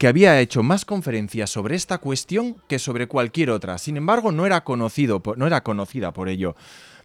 [0.00, 3.76] que había hecho más conferencias sobre esta cuestión que sobre cualquier otra.
[3.76, 6.56] Sin embargo, no era, conocido, no era conocida por ello.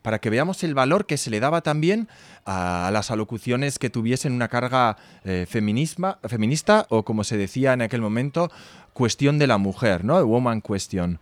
[0.02, 2.08] Para que veamos el valor que se le daba también
[2.46, 8.00] a las alocuciones que tuviesen una carga eh, feminista o, como se decía en aquel
[8.00, 8.50] momento,
[8.94, 10.26] cuestión de la mujer, ¿no?
[10.26, 11.20] Woman question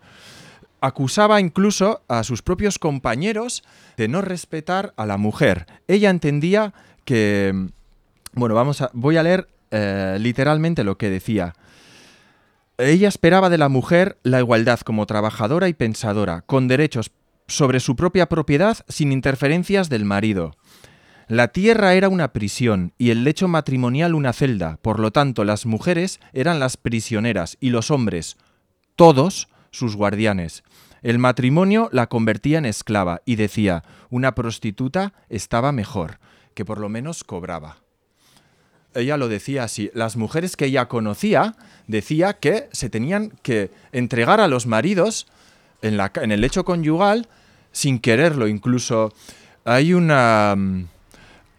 [0.80, 3.64] acusaba incluso a sus propios compañeros
[3.96, 5.66] de no respetar a la mujer.
[5.88, 6.72] Ella entendía
[7.04, 7.68] que,
[8.34, 11.54] bueno, vamos voy a leer eh, literalmente lo que decía.
[12.76, 17.12] Ella esperaba de la mujer la igualdad como trabajadora y pensadora, con derechos
[17.46, 20.56] sobre su propia propiedad sin interferencias del marido.
[21.28, 25.66] La tierra era una prisión y el lecho matrimonial una celda, por lo tanto las
[25.66, 28.36] mujeres eran las prisioneras y los hombres,
[28.96, 30.64] todos, sus guardianes.
[31.00, 36.18] El matrimonio la convertía en esclava y decía, una prostituta estaba mejor,
[36.54, 37.83] que por lo menos cobraba
[38.94, 44.40] ella lo decía así, las mujeres que ella conocía decía que se tenían que entregar
[44.40, 45.26] a los maridos
[45.82, 47.28] en, la, en el lecho conyugal
[47.72, 48.48] sin quererlo.
[48.48, 49.12] Incluso
[49.64, 50.86] hay una, mm,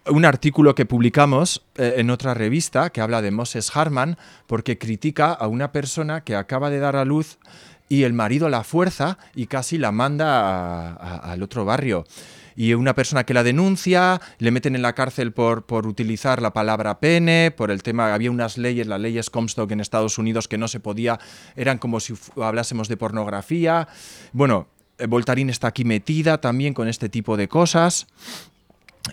[0.07, 4.17] un artículo que publicamos eh, en otra revista que habla de Moses Harman
[4.47, 7.37] porque critica a una persona que acaba de dar a luz
[7.89, 12.05] y el marido la fuerza y casi la manda al otro barrio
[12.55, 16.53] y una persona que la denuncia, le meten en la cárcel por, por utilizar la
[16.53, 20.57] palabra pene, por el tema, había unas leyes, las leyes Comstock en Estados Unidos que
[20.57, 21.19] no se podía,
[21.55, 23.87] eran como si hablásemos de pornografía.
[24.31, 24.67] Bueno,
[24.97, 28.07] eh, Voltarín está aquí metida también con este tipo de cosas.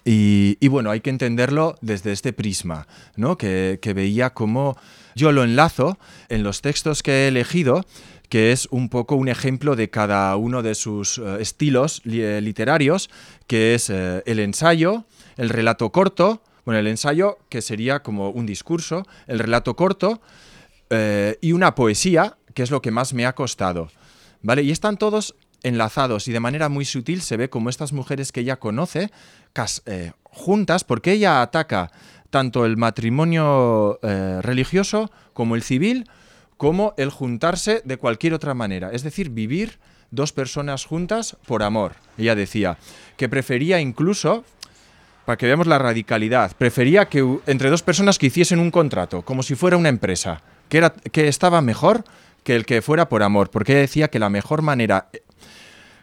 [0.06, 3.36] Y, y, bueno, hay que entenderlo desde este prisma, ¿no?
[3.36, 4.78] que, que veía como
[5.14, 5.98] yo lo enlazo
[6.30, 7.84] en los textos que he elegido
[8.32, 13.10] que es un poco un ejemplo de cada uno de sus eh, estilos eh, literarios,
[13.46, 15.04] que es eh, el ensayo,
[15.36, 20.22] el relato corto, bueno, el ensayo que sería como un discurso, el relato corto
[21.42, 23.90] y una poesía, que es lo que más me ha costado.
[24.40, 24.62] ¿Vale?
[24.62, 28.40] Y están todos enlazados y de manera muy sutil se ve como estas mujeres que
[28.40, 29.10] ella conoce,
[30.22, 31.90] juntas, porque ella ataca
[32.30, 33.98] tanto el matrimonio
[34.40, 36.06] religioso como el civil,
[36.62, 39.80] como el juntarse de cualquier otra manera, es decir, vivir
[40.12, 41.94] dos personas juntas por amor.
[42.16, 42.78] Ella decía
[43.16, 44.44] que prefería incluso,
[45.26, 49.42] para que veamos la radicalidad, prefería que entre dos personas que hiciesen un contrato, como
[49.42, 52.04] si fuera una empresa, que, era, que estaba mejor
[52.44, 55.08] que el que fuera por amor, porque ella decía que la mejor manera,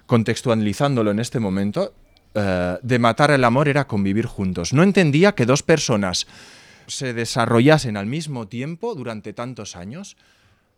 [0.07, 1.93] contextualizándolo en este momento,
[2.35, 4.73] eh, de matar el amor era convivir juntos.
[4.73, 6.27] No entendía que dos personas
[6.87, 10.17] se desarrollasen al mismo tiempo durante tantos años,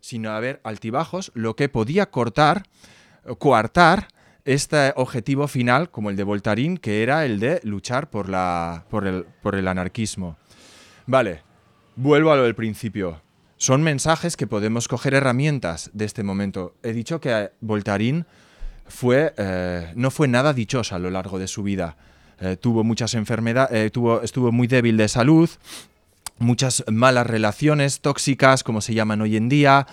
[0.01, 2.63] sino haber altibajos, lo que podía cortar,
[3.37, 4.07] coartar
[4.45, 9.07] este objetivo final, como el de Voltarín, que era el de luchar por, la, por,
[9.07, 10.37] el, por el anarquismo.
[11.05, 11.43] Vale,
[11.95, 13.21] vuelvo a lo del principio.
[13.57, 16.73] Son mensajes que podemos coger herramientas de este momento.
[16.81, 18.25] He dicho que Voltarín
[18.87, 21.95] fue, eh, no fue nada dichosa a lo largo de su vida.
[22.39, 25.47] Eh, tuvo muchas enfermedades, eh, tuvo, estuvo muy débil de salud,
[26.41, 29.87] muchas malas relaciones tóxicas, como se llaman hoy en día.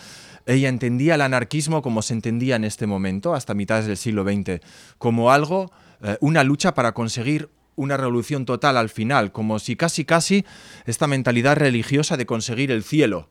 [0.47, 4.61] Ella entendía el anarquismo como se entendía en este momento, hasta mitades del siglo XX,
[4.99, 5.71] como algo
[6.03, 10.45] eh, una lucha para conseguir una revolución total al final, como si casi casi
[10.87, 13.29] esta mentalidad religiosa de conseguir el cielo.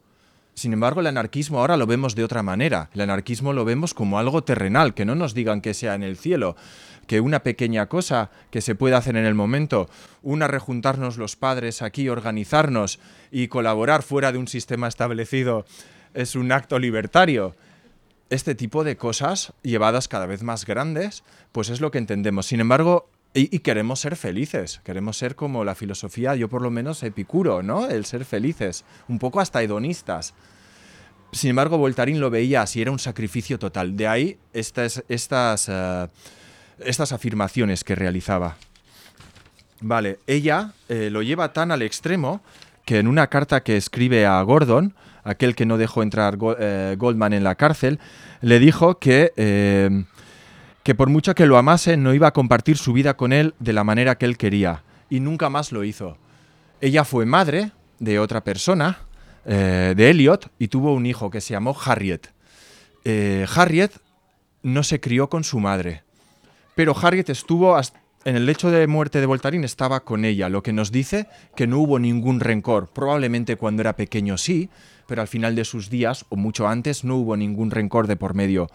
[0.53, 2.89] Sin embargo, el anarquismo ahora lo vemos de otra manera.
[2.93, 6.17] El anarquismo lo vemos como algo terrenal, que no nos digan que sea en el
[6.17, 6.55] cielo,
[7.07, 9.89] que una pequeña cosa que se puede hacer en el momento,
[10.21, 12.99] una rejuntarnos los padres aquí, organizarnos
[13.31, 15.65] y colaborar fuera de un sistema establecido,
[16.13, 17.55] es un acto libertario.
[18.29, 22.45] Este tipo de cosas, llevadas cada vez más grandes, pues es lo que entendemos.
[22.45, 27.03] Sin embargo, y, queremos ser felices, queremos ser como la filosofía, yo por lo menos
[27.03, 27.87] epicuro, ¿no?
[27.87, 30.33] El ser felices, un poco hasta hedonistas.
[31.31, 33.95] Sin embargo, Voltarín lo veía así, era un sacrificio total.
[33.95, 36.07] De ahí estas, estas, eh,
[36.79, 38.57] estas afirmaciones que realizaba.
[39.81, 42.41] Vale, ella eh, lo lleva tan al extremo
[42.85, 47.33] que en una carta que escribe a Gordon, aquel que no dejó entrar eh, Goldman
[47.33, 47.99] en la cárcel,
[48.41, 50.05] le dijo que, eh,
[50.83, 53.73] que por mucho que lo amase, no iba a compartir su vida con él de
[53.73, 54.83] la manera que él quería.
[55.09, 56.17] Y nunca más lo hizo.
[56.81, 58.99] Ella fue madre de otra persona,
[59.45, 62.27] de Elliot, y tuvo un hijo que se llamó Harriet.
[63.55, 63.91] Harriet
[64.61, 66.03] no se crió con su madre
[66.77, 67.75] pero Harriet estuvo
[68.23, 71.65] en el lecho de muerte de Voltarín estaba con ella, lo que nos dice que
[71.65, 72.89] no hubo ningún rencor.
[72.93, 74.69] Probablemente cuando era pequeño sí,
[75.07, 78.35] pero al final de sus días o mucho antes no hubo ningún rencor de por
[78.35, 78.69] medio.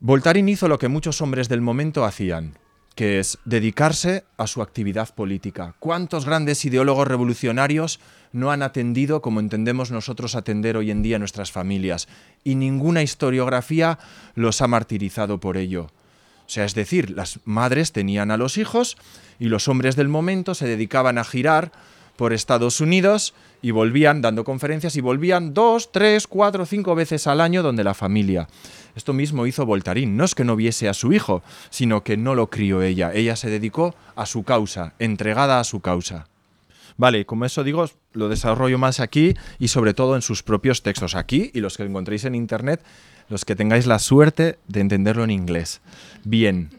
[0.00, 2.58] Voltarín hizo lo que muchos hombres del momento hacían,
[2.94, 5.76] que es dedicarse a su actividad política.
[5.78, 8.00] ¿Cuántos grandes ideólogos revolucionarios
[8.32, 12.06] no han atendido como entendemos nosotros atender hoy en día nuestras familias?
[12.44, 13.98] Y ninguna historiografía
[14.34, 15.86] los ha martirizado por ello.
[16.46, 18.96] O sea, es decir, las madres tenían a los hijos
[19.38, 21.72] y los hombres del momento se dedicaban a girar
[22.16, 27.40] por Estados Unidos y volvían dando conferencias y volvían dos, tres, cuatro, cinco veces al
[27.40, 28.48] año donde la familia.
[28.94, 30.16] Esto mismo hizo Voltarín.
[30.16, 33.12] No es que no viese a su hijo, sino que no lo crió ella.
[33.12, 36.28] Ella se dedicó a su causa, entregada a su causa.
[36.96, 41.14] Vale, como eso digo, lo desarrollo más aquí y sobre todo en sus propios textos
[41.14, 42.82] aquí y los que encontréis en internet
[43.28, 45.80] los que tengáis la suerte de entenderlo en inglés.
[46.24, 46.70] Bien.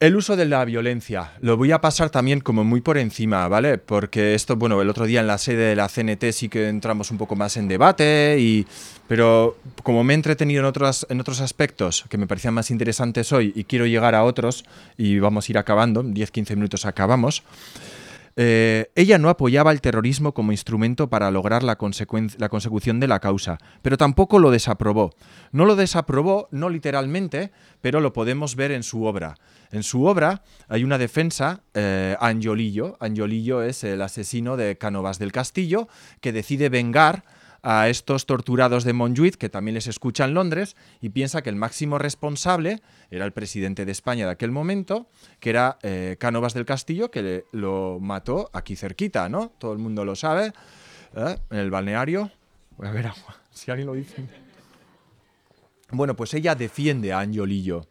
[0.00, 1.32] El uso de la violencia.
[1.40, 3.78] Lo voy a pasar también como muy por encima, ¿vale?
[3.78, 7.10] Porque esto, bueno, el otro día en la sede de la CNT sí que entramos
[7.10, 8.64] un poco más en debate, y,
[9.08, 13.32] pero como me he entretenido en otros, en otros aspectos que me parecían más interesantes
[13.32, 14.64] hoy y quiero llegar a otros,
[14.96, 17.42] y vamos a ir acabando, 10-15 minutos acabamos,
[18.40, 23.58] eh, ella no apoyaba el terrorismo como instrumento para lograr la, consecución de la causa,
[23.82, 25.10] pero tampoco lo desaprobó.
[25.50, 29.34] No lo desaprobó, no literalmente, pero lo podemos ver en su obra.
[29.72, 32.96] En su obra hay una defensa eh, a Angiolillo.
[33.00, 35.88] Angiolillo es el asesino de Cánovas del Castillo
[36.20, 37.24] que decide vengar
[37.62, 41.56] a estos torturados de Montjuic, que también les escucha en Londres, y piensa que el
[41.56, 45.08] máximo responsable era el presidente de España de aquel momento,
[45.40, 49.52] que era eh, Cánovas del Castillo, que lo mató aquí cerquita, ¿no?
[49.58, 50.52] Todo el mundo lo sabe,
[51.16, 51.36] ¿eh?
[51.50, 52.30] en el balneario.
[52.76, 53.10] Voy a ver
[53.50, 54.24] si alguien lo dice.
[55.90, 57.86] Bueno, pues ella defiende a Angiolillo.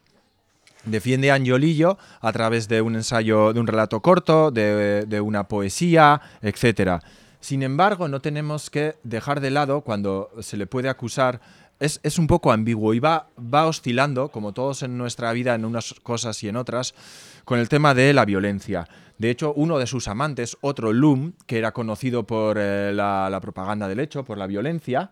[0.86, 5.47] Defiende a Angiolillo a través de un ensayo, de un relato corto, de, de una
[5.47, 7.01] poesía, etcétera.
[7.39, 11.39] Sin embargo, no tenemos que dejar de lado cuando se le puede acusar.
[11.80, 15.93] Es, un poco ambiguo y va, va oscilando, como todos en nuestra vida, en unas
[16.02, 16.95] cosas y en otras,
[17.45, 18.88] con el tema de la violencia.
[19.19, 23.88] De hecho, uno de sus amantes, otro Lum, que era conocido por eh, la, propaganda
[23.88, 25.12] del hecho, por la violencia,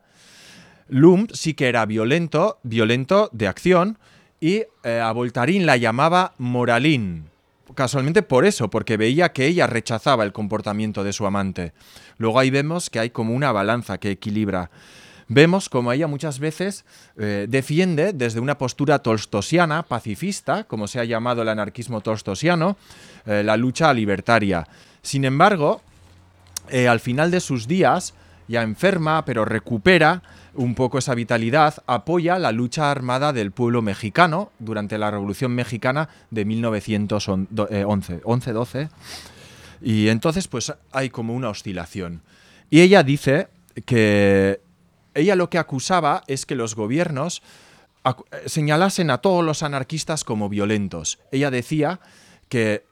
[0.88, 3.98] Lum sí que era violento, violento de acción,
[4.40, 7.30] y eh, a Voltarín la llamaba moralín,
[7.74, 11.74] casualmente por eso, porque veía que ella rechazaba el comportamiento de su amante.
[12.18, 14.70] Luego ahí vemos que hay como una balanza que equilibra.
[15.28, 16.86] Vemos como ella muchas veces
[17.18, 22.78] eh, defiende desde una postura tolstosiana, pacifista, como se ha llamado el anarquismo tolstosiano,
[23.26, 24.68] eh, la lucha libertaria.
[25.02, 25.82] Sin embargo,
[26.70, 28.14] eh, al final de sus días,
[28.48, 30.22] ya enferma, pero recupera
[30.56, 36.10] un poco esa vitalidad, apoya la lucha armada del pueblo mexicano durante la Revolución Mexicana
[36.32, 38.90] de 1911, 11-12.
[39.82, 42.22] Y entonces pues hay como una oscilación.
[42.70, 43.50] Y ella dice
[43.86, 44.62] que
[45.14, 47.42] ella lo que acusaba es que los gobiernos
[48.46, 51.20] señalasen a todos los anarquistas como violentos.
[51.32, 52.00] Ella decía
[52.50, 52.86] que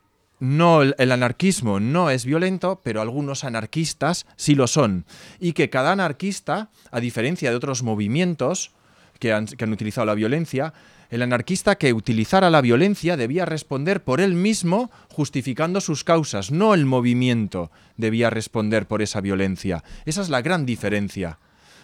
[0.43, 5.05] no, el anarquismo no es violento, pero algunos anarquistas sí lo son.
[5.39, 8.71] Y que cada anarquista, a diferencia de otros movimientos
[9.19, 10.73] que han, que han utilizado la violencia,
[11.09, 16.73] el anarquista que utilizara la violencia debía responder por él mismo justificando sus causas, no
[16.73, 19.81] el movimiento debía responder por esa violencia.
[20.03, 21.39] Esa es la gran diferencia.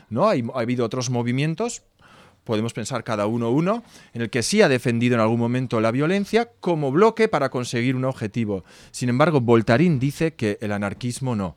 [0.10, 0.28] ¿no?
[0.28, 1.84] ha habido otros movimientos
[2.43, 3.83] podemos pensar cada uno uno,
[4.13, 7.95] en el que sí ha defendido en algún momento la violencia como bloque para conseguir
[7.95, 8.63] un objetivo.
[8.91, 11.55] Sin embargo, Voltarín dice que el anarquismo no.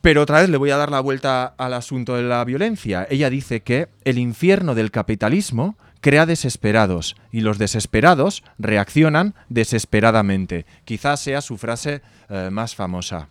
[0.00, 3.06] Pero otra vez le voy a dar la vuelta al asunto de la violencia.
[3.10, 10.66] Ella dice que el infierno del capitalismo crea desesperados y los desesperados reaccionan desesperadamente.
[10.84, 13.28] Quizás sea su frase eh, más famosa.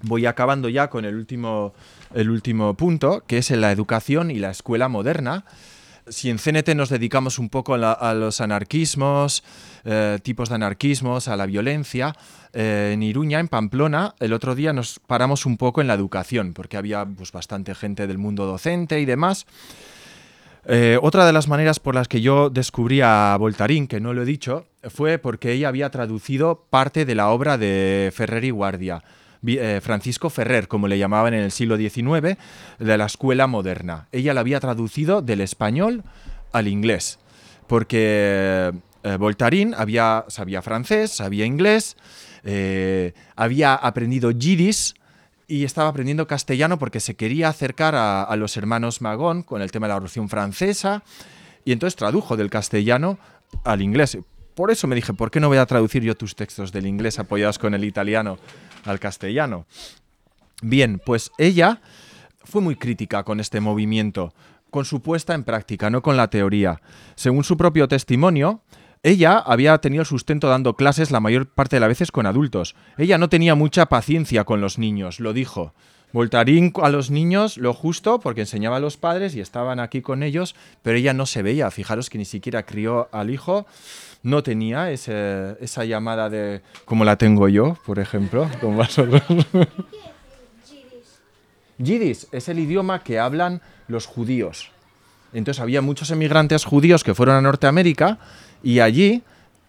[0.00, 1.74] Voy acabando ya con el último,
[2.14, 5.44] el último punto, que es en la educación y la escuela moderna
[6.10, 9.42] si en CNT nos dedicamos un poco a, los anarquismos,
[9.84, 12.14] eh, tipos de anarquismos, a la violencia,
[12.52, 16.52] eh, en Iruña, en Pamplona, el otro día nos paramos un poco en la educación,
[16.54, 19.46] porque había pues, bastante gente del mundo docente y demás.
[20.66, 24.22] Eh, otra de las maneras por las que yo descubrí a Voltarín, que no lo
[24.22, 29.02] he dicho, fue porque ella había traducido parte de la obra de Ferrer y Guardia.
[29.46, 32.36] Eh, Francisco Ferrer, como le llamaban en el siglo XIX,
[32.78, 34.08] de la escuela moderna.
[34.10, 36.02] Ella la había traducido del español
[36.52, 37.18] al inglés,
[37.66, 38.72] porque
[39.04, 41.96] eh, Voltarín había, sabía francés, sabía inglés,
[42.42, 44.94] eh, había aprendido yiddish,
[45.50, 49.70] y estaba aprendiendo castellano porque se quería acercar a, a, los hermanos Magón con el
[49.70, 51.02] tema de la Revolución Francesa
[51.64, 53.18] y entonces tradujo del castellano
[53.64, 54.18] al inglés.
[54.58, 57.20] Por eso me dije, ¿por qué no voy a traducir yo tus textos del inglés
[57.20, 58.38] apoyados con el italiano?
[58.84, 59.66] al castellano.
[60.62, 61.80] Bien, pues ella
[62.42, 64.34] fue muy crítica con este movimiento,
[64.70, 66.80] con su puesta en práctica, no con la teoría.
[67.14, 68.62] Según su propio testimonio,
[69.04, 72.74] ella había tenido sustento dando clases la mayor parte de las veces con adultos.
[72.96, 75.72] Ella no tenía mucha paciencia con los niños, lo dijo.
[76.12, 80.24] Voltarín a los niños lo justo porque enseñaba a los padres y estaban aquí con
[80.24, 81.70] ellos, pero ella no se veía.
[81.70, 83.66] Fijaros que ni siquiera crió al hijo
[84.22, 89.22] no tenía esa llamada de como la tengo yo, por ejemplo, con vosotros.
[91.78, 94.70] Yiddish es el idioma que hablan los judíos.
[95.32, 98.18] Entonces había muchos emigrantes judíos que fueron a Norteamérica
[98.62, 99.22] y allí,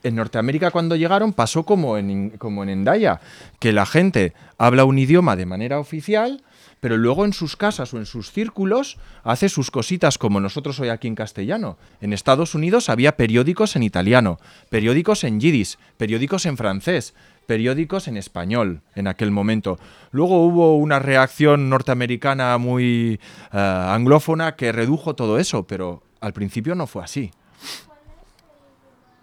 [0.04, 3.20] en Norteamérica cuando llegaron, pasó como en, como en Endaya,
[3.60, 6.42] que la gente habla un idioma de manera oficial,
[6.80, 10.90] pero luego en sus casas o en sus círculos hace sus cositas como nosotros hoy
[10.90, 11.78] aquí en castellano.
[12.02, 17.14] En Estados Unidos había periódicos en italiano, periódicos en yiddish, periódicos en francés,
[17.46, 19.80] periódicos en español en aquel momento.
[20.12, 23.20] Luego hubo una reacción norteamericana muy
[23.52, 27.32] eh, anglófona que redujo todo eso, pero al principio no fue así.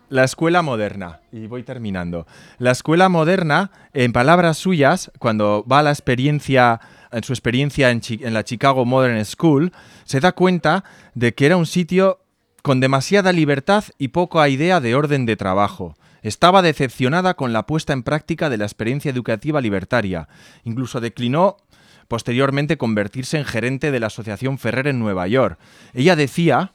[0.09, 2.29] La escuela moderna, y voy terminando.
[2.59, 6.81] La escuela moderna, en palabras suyas, cuando va a la experiencia
[7.13, 8.01] en su experiencia en,
[8.35, 9.73] la Chicago Modern School,
[10.05, 10.85] se da cuenta
[11.15, 12.21] de que era un sitio
[12.63, 15.97] con demasiada libertad y poca idea de orden de trabajo.
[16.23, 20.29] Estaba decepcionada con la puesta en práctica de la experiencia educativa libertaria.
[20.65, 21.59] Incluso declinó
[22.09, 25.59] posteriormente convertirse en gerente de la Asociación Ferrer en Nueva York.
[25.95, 26.73] Ella decía,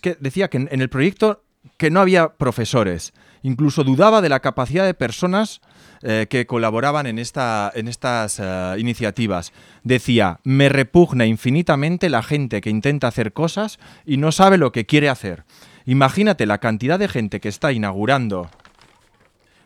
[0.00, 1.42] que decía que en el proyecto
[1.76, 3.12] que no había profesores.
[3.42, 5.60] Incluso dudaba de la capacidad de personas
[6.06, 9.54] eh, que colaboraban en, esta, en estas eh, iniciativas.
[9.84, 14.84] Decía, me repugna infinitamente la gente que intenta hacer cosas y no sabe lo que
[14.84, 15.44] quiere hacer.
[15.86, 18.50] Imagínate la cantidad de gente que está inaugurando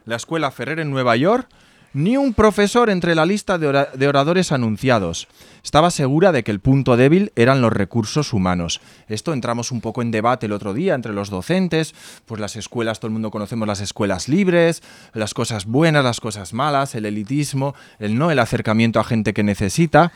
[0.05, 1.49] la Escuela Ferrer en Nueva York
[1.93, 5.29] ni un profesor entre la lista de, oradores anunciados.
[5.65, 8.81] Estaba segura de que el punto débil eran los recursos humanos.
[9.09, 11.95] Esto entramos un poco en debate el otro día entre los docentes,
[12.27, 14.83] pues las escuelas, todo el mundo conocemos las escuelas libres,
[15.15, 19.43] las cosas buenas, las cosas malas, el elitismo, el no, el acercamiento a gente que
[19.43, 20.13] necesita.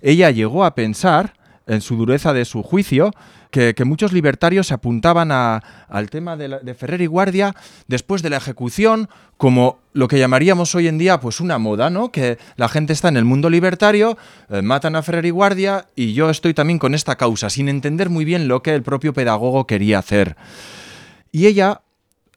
[0.00, 1.34] Ella llegó a pensar,
[1.66, 3.10] en su dureza de su juicio,
[3.50, 7.54] que, muchos libertarios se apuntaban al tema de, Ferrer y Guardia
[7.86, 12.10] después de la ejecución como lo que llamaríamos hoy en día pues una moda, ¿no?
[12.10, 14.18] Que la gente está en el mundo libertario,
[14.50, 18.10] eh, matan a Ferrer y Guardia y yo estoy también con esta causa, sin entender
[18.10, 20.36] muy bien lo que el propio pedagogo quería hacer.
[21.30, 21.82] Y ella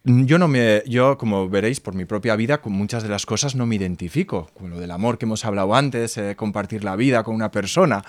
[0.03, 3.55] yo no me, yo como veréis por mi propia vida, con muchas de las cosas
[3.55, 7.23] no me identifico, con lo del amor que hemos hablado antes, eh, compartir la vida
[7.23, 8.03] con una persona.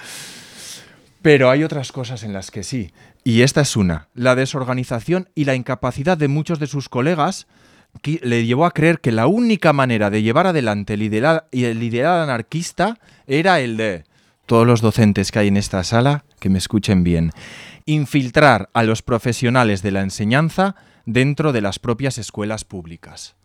[1.23, 2.93] Pero hay otras cosas en las que sí.
[3.25, 4.09] Y esta es una.
[4.14, 7.47] La desorganización y la incapacidad de muchos de sus colegas
[8.23, 12.99] le llevó a creer que la única manera de llevar adelante el ideal, el anarquista
[13.27, 14.05] era el de
[14.47, 17.33] todos los docentes que hay en esta sala, que me escuchen bien,
[17.87, 23.38] infiltrar a los profesionales de la enseñanza dentro de las propias escuelas públicas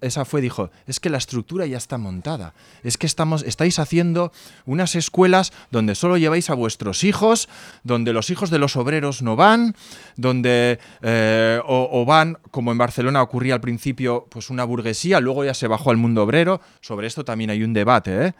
[0.00, 2.54] esa fue, dijo, es que la estructura ya está montada.
[2.82, 4.32] Es que estamos, estáis haciendo
[4.66, 7.48] unas escuelas donde solo lleváis a vuestros hijos,
[7.84, 9.74] donde los hijos de los obreros no van,
[10.16, 15.54] donde eh, o, van, como en Barcelona ocurría al principio, pues una burguesía, luego ya
[15.54, 16.60] se bajó al mundo obrero.
[16.80, 18.26] Sobre esto también hay un debate.
[18.26, 18.34] ¿eh?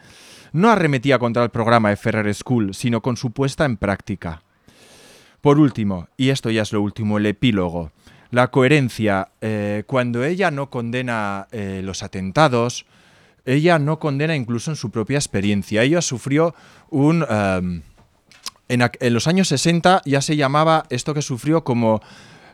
[0.53, 4.43] No arremetía contra el programa de Ferrer School, sino con su puesta en práctica.
[5.41, 7.91] Por último, y esto ya es lo último, el epílogo.
[8.31, 12.85] La coherencia, eh, cuando ella no condena eh, los atentados,
[13.45, 15.83] ella no condena incluso en su propia experiencia.
[15.83, 16.55] Ella sufrió
[16.89, 17.25] un...
[17.29, 17.81] Em,
[18.69, 22.01] en, los años 60 ya se llamaba esto que sufrió como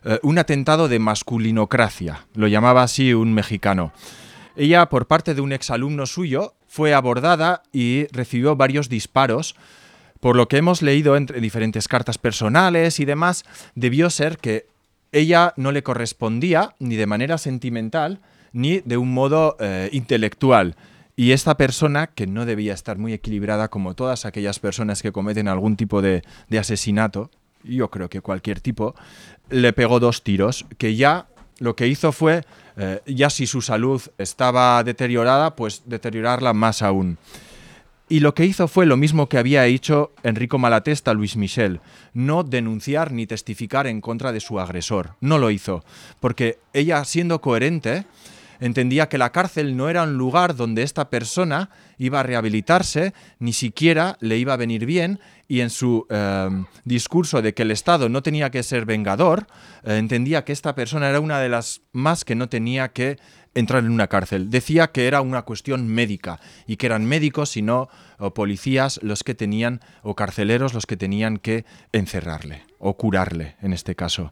[0.03, 3.91] eh, un atentado de masculinocracia, lo llamaba así un mexicano.
[4.55, 9.55] Ella, por parte de un exalumno suyo, fue abordada y recibió varios disparos.
[10.19, 14.65] Por lo que hemos leído entre diferentes cartas personales y demás, debió ser que
[15.11, 18.19] ella no le correspondía ni de manera sentimental
[18.53, 20.75] ni de un modo eh, intelectual.
[21.15, 25.47] Y esta persona, que no debía estar muy equilibrada como todas aquellas personas que cometen
[25.47, 26.21] algún tipo de,
[26.57, 27.31] asesinato,
[27.63, 28.93] yo creo que cualquier tipo,
[29.49, 31.27] le pegó dos tiros, que ya
[31.59, 32.43] lo que hizo fue,
[32.77, 37.17] eh, ya si su salud estaba deteriorada, pues deteriorarla más aún.
[38.09, 41.81] Y lo que hizo fue lo mismo que había hecho Enrico Malatesta Luis Michel,
[42.13, 45.15] no denunciar ni testificar en contra de su agresor.
[45.19, 45.83] No lo hizo,
[46.21, 48.05] porque ella siendo coherente
[48.61, 53.51] entendía que la cárcel no era un lugar donde esta persona iba a rehabilitarse, ni
[53.51, 56.49] siquiera le iba a venir bien, y en su eh,
[56.83, 59.47] discurso de que el Estado no tenía que ser vengador,
[59.83, 63.17] eh, entendía que esta persona era una de las más que no tenía que
[63.53, 64.49] entrar en una cárcel.
[64.49, 67.89] Decía que era una cuestión médica y que eran médicos y no
[68.35, 73.95] policías los que tenían, o carceleros los que tenían que encerrarle o curarle en este
[73.95, 74.31] caso.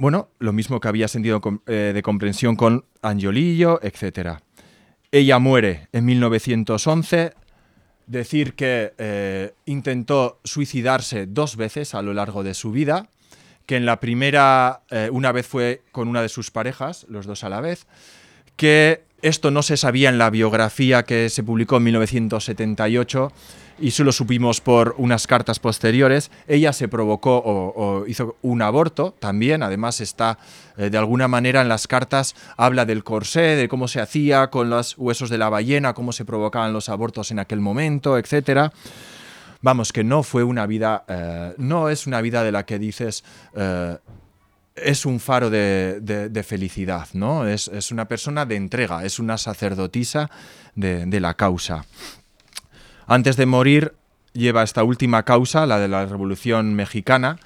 [0.00, 4.38] Bueno, lo mismo que había sentido eh, de comprensión con Angiolillo, etc.
[5.12, 7.34] Ella muere en 1911.
[8.10, 13.08] Decir que eh, intentó suicidarse dos veces a lo largo de su vida
[13.66, 17.44] que en la primera, eh, una vez fue con una de sus parejas, los dos
[17.44, 17.86] a la vez,
[18.56, 23.32] que esto no se sabía en la biografía que se publicó en 1978
[23.80, 26.30] y solo supimos por unas cartas posteriores.
[26.46, 30.38] Ella se provocó o, hizo un aborto también, además está
[30.76, 34.70] eh, de alguna manera en las cartas, habla del corsé, de cómo se hacía con
[34.70, 38.72] los huesos de la ballena, cómo se provocaban los abortos en aquel momento, etcétera.
[39.62, 43.24] Vamos, que no fue una vida, eh, no es una vida de la que dices,
[43.54, 43.98] eh,
[44.74, 47.46] es un faro de, felicidad, ¿no?
[47.46, 50.30] Es, una persona de entrega, es una sacerdotisa
[50.74, 51.84] de, la causa.
[53.06, 53.94] Antes de morir,
[54.32, 57.38] lleva esta última causa, la de la Revolución Mexicana,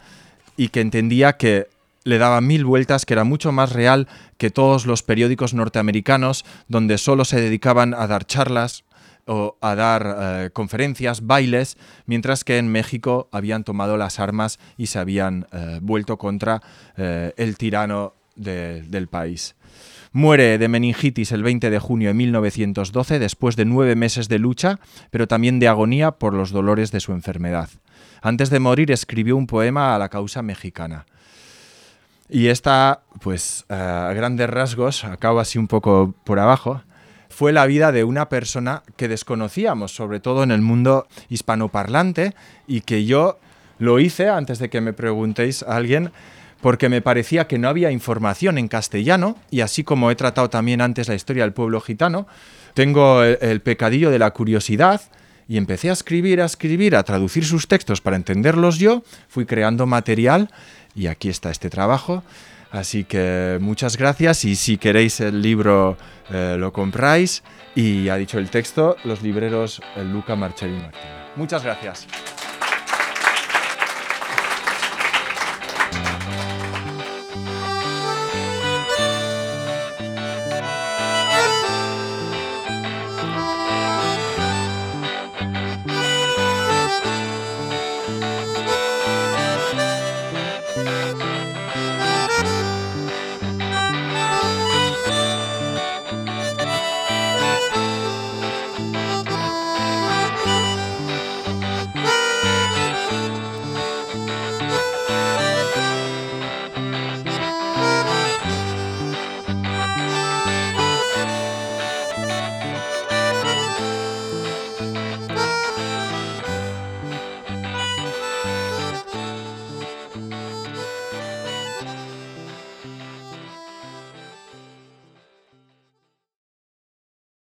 [0.57, 1.69] y que entendía que
[2.05, 6.99] le daba mil vueltas, que era mucho más real que todos los periódicos norteamericanos donde
[6.99, 8.84] solo se dedicaban a dar charlas,
[9.27, 14.87] o a dar eh, conferencias, bailes, mientras que en México habían tomado las armas y
[14.87, 16.63] se habían eh, vuelto contra
[16.97, 19.55] eh, el tirano del país.
[20.13, 24.81] Muere de meningitis el 20 de junio de 1912 después de nueve meses de lucha,
[25.11, 27.69] pero también de agonía por los dolores de su enfermedad.
[28.23, 31.07] Antes de morir escribió un poema a la causa mexicana.
[32.29, 36.83] Y esta, pues a grandes rasgos, acaba así un poco por abajo,
[37.35, 42.33] fue la vida de una persona que desconocíamos, sobre todo en el mundo hispanoparlante,
[42.69, 43.41] y que yo
[43.81, 46.13] lo hice antes de que me preguntéis a alguien,
[46.61, 50.81] porque me parecía que no había información en castellano, y así como he tratado también
[50.81, 52.29] antes la historia del pueblo gitano,
[52.73, 55.01] tengo el, pecadillo de la curiosidad,
[55.49, 59.87] y empecé a escribir, a escribir, a traducir sus textos para entenderlos yo, fui creando
[59.87, 60.51] material,
[60.95, 62.23] y aquí está este trabajo.
[62.75, 65.97] Así que muchas gracias y si queréis el libro
[66.29, 67.45] eh, lo compráis
[67.77, 69.81] y ha dicho el texto los libreros
[70.13, 71.01] Luca Marcelli Martín.
[71.37, 72.09] Muchas gracias.